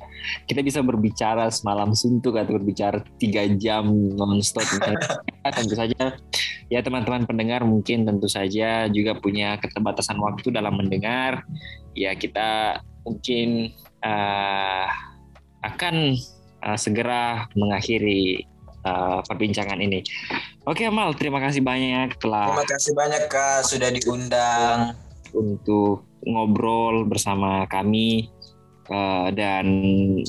[0.49, 3.85] kita bisa berbicara semalam suntuk atau berbicara tiga jam
[4.17, 5.21] nonstop misalnya.
[5.61, 6.17] tentu saja
[6.65, 11.45] ya teman-teman pendengar mungkin tentu saja juga punya keterbatasan waktu dalam mendengar
[11.93, 13.69] ya kita mungkin
[14.01, 14.87] eh,
[15.61, 15.95] akan
[16.65, 18.49] eh, segera mengakhiri
[18.85, 19.99] eh, perbincangan ini
[20.63, 24.95] oke Amal terima kasih banyak telah Terima kasih banyak Kak sudah diundang.
[25.29, 28.27] untuk ngobrol bersama kami
[28.89, 29.65] Eh, dan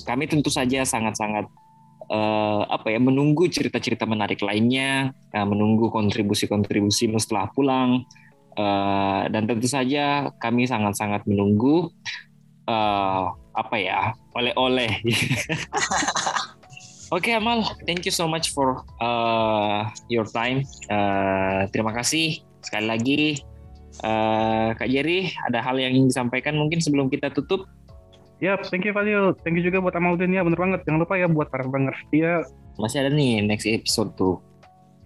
[0.04, 1.48] kami tentu saja sangat-sangat
[2.12, 8.04] eh, apa ya menunggu cerita-cerita menarik lainnya, eh, menunggu kontribusi-kontribusi setelah pulang
[8.50, 11.86] Eh, dan tentu saja kami sangat-sangat menunggu
[12.66, 14.90] eh, apa ya oleh-oleh.
[17.10, 20.62] Oke Amal, thank you so much for uh, your time.
[20.86, 23.22] Eh, terima kasih sekali lagi.
[23.98, 27.66] Eh, Kak Jerry, ada hal yang ingin disampaikan mungkin sebelum kita tutup?
[28.38, 29.34] Ya, thank you Fadil.
[29.42, 30.86] Thank you juga buat Amaldin ya, bener banget.
[30.86, 32.46] Jangan lupa ya buat para pendengar setia.
[32.78, 34.38] Masih ada nih next episode tuh.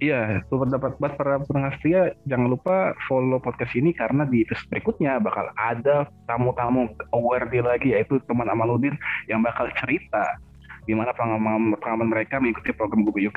[0.04, 4.68] Iya, buat dapat buat para pendengar setia, jangan lupa follow podcast ini karena di episode
[4.68, 8.92] berikutnya bakal ada tamu-tamu awardee lagi yaitu teman Amaludin
[9.24, 10.36] yang bakal cerita
[10.84, 13.32] gimana pengalaman, pengalaman mereka mengikuti program Google.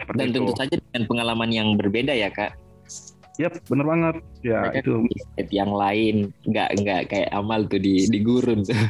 [0.00, 0.36] Seperti Dan itu.
[0.40, 2.56] tentu saja dengan pengalaman yang berbeda ya kak.
[3.40, 4.14] Yap, bener banget.
[4.44, 4.92] Ya, Mereka itu
[5.48, 8.76] di yang lain nggak nggak kayak Amal tuh di di gurun tuh.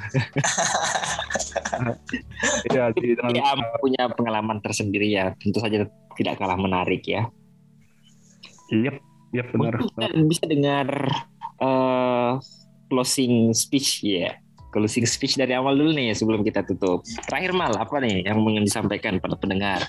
[2.74, 5.38] ya jadi dengan Dia punya pengalaman tersendiri ya.
[5.38, 5.86] Tentu saja
[6.18, 7.30] tidak kalah menarik ya.
[8.74, 8.98] Yap,
[9.30, 9.86] yap benar.
[9.86, 10.88] Mungkin bisa dengar
[11.62, 12.32] eh,
[12.90, 14.34] closing speech ya.
[14.70, 17.02] Closing speech dari awal dulu nih sebelum kita tutup.
[17.26, 19.82] Terakhir mal apa nih yang ingin disampaikan pada pendengar?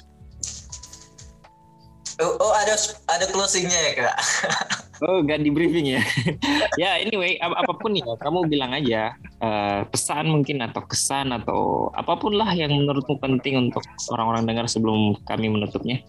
[2.21, 2.77] Oh, oh, ada
[3.09, 4.17] ada closingnya ya Kak.
[5.01, 6.01] Oh, gak di briefing ya.
[6.81, 11.89] ya anyway, ap- apa pun ya, kamu bilang aja eh, pesan mungkin atau kesan atau
[11.97, 13.81] apa pun lah yang menurutmu penting untuk
[14.13, 16.05] orang-orang dengar sebelum kami menutupnya.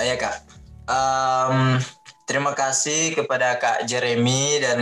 [0.00, 0.48] Ah, ya kak.
[0.88, 1.76] Um,
[2.24, 4.78] terima kasih kepada Kak Jeremy dan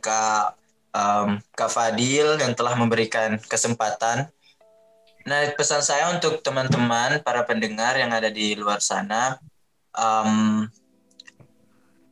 [0.00, 0.61] Kak
[0.92, 4.28] um, Kak Fadil yang telah memberikan kesempatan.
[5.22, 9.38] Nah, pesan saya untuk teman-teman para pendengar yang ada di luar sana,
[9.94, 10.66] um,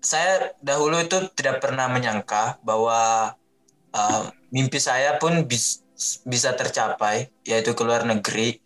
[0.01, 3.35] saya dahulu itu tidak pernah menyangka bahwa
[3.93, 4.23] uh,
[4.55, 5.82] mimpi saya pun bis,
[6.24, 8.62] bisa tercapai, yaitu ke luar negeri.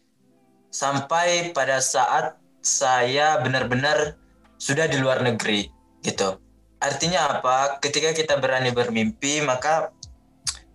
[0.69, 4.19] Sampai pada saat saya benar-benar
[4.61, 5.71] sudah di luar negeri
[6.05, 6.37] gitu.
[6.85, 7.81] Artinya apa?
[7.81, 9.89] Ketika kita berani bermimpi, maka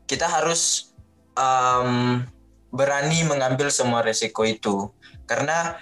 [0.10, 0.91] kita harus
[1.38, 2.26] um,
[2.73, 4.90] berani mengambil semua resiko itu.
[5.30, 5.77] Karena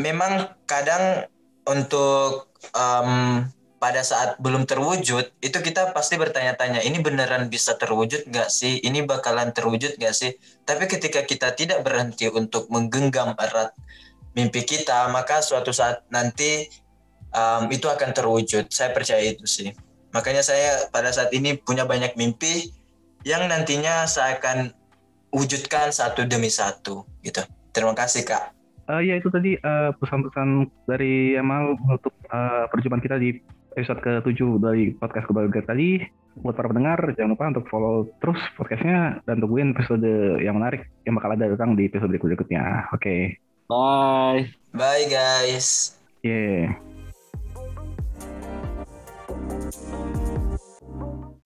[0.00, 1.28] memang kadang
[1.68, 3.44] untuk um,
[3.76, 9.00] pada saat belum terwujud itu kita pasti bertanya-tanya ini beneran bisa terwujud nggak sih ini
[9.08, 10.36] bakalan terwujud nggak sih
[10.68, 13.72] tapi ketika kita tidak berhenti untuk menggenggam erat
[14.34, 16.70] mimpi kita, maka suatu saat nanti
[17.34, 18.70] um, itu akan terwujud.
[18.70, 19.74] Saya percaya itu sih.
[20.10, 22.74] Makanya saya pada saat ini punya banyak mimpi
[23.24, 24.72] yang nantinya saya akan
[25.30, 27.44] wujudkan satu demi satu gitu.
[27.70, 28.56] Terima kasih kak.
[28.90, 33.38] Uh, ya itu tadi uh, pesan-pesan dari Yamal untuk uh, perjumpaan kita di
[33.78, 36.02] episode ke-7 dari podcast Kebahagiaan tadi.
[36.42, 40.06] Buat para pendengar, jangan lupa untuk follow terus podcastnya dan tungguin episode
[40.42, 42.90] yang menarik yang bakal ada datang di episode berikutnya.
[42.90, 42.98] Oke.
[42.98, 43.22] Okay.
[43.70, 44.50] Bye.
[44.74, 45.94] Bye guys.
[46.26, 46.74] Yeah.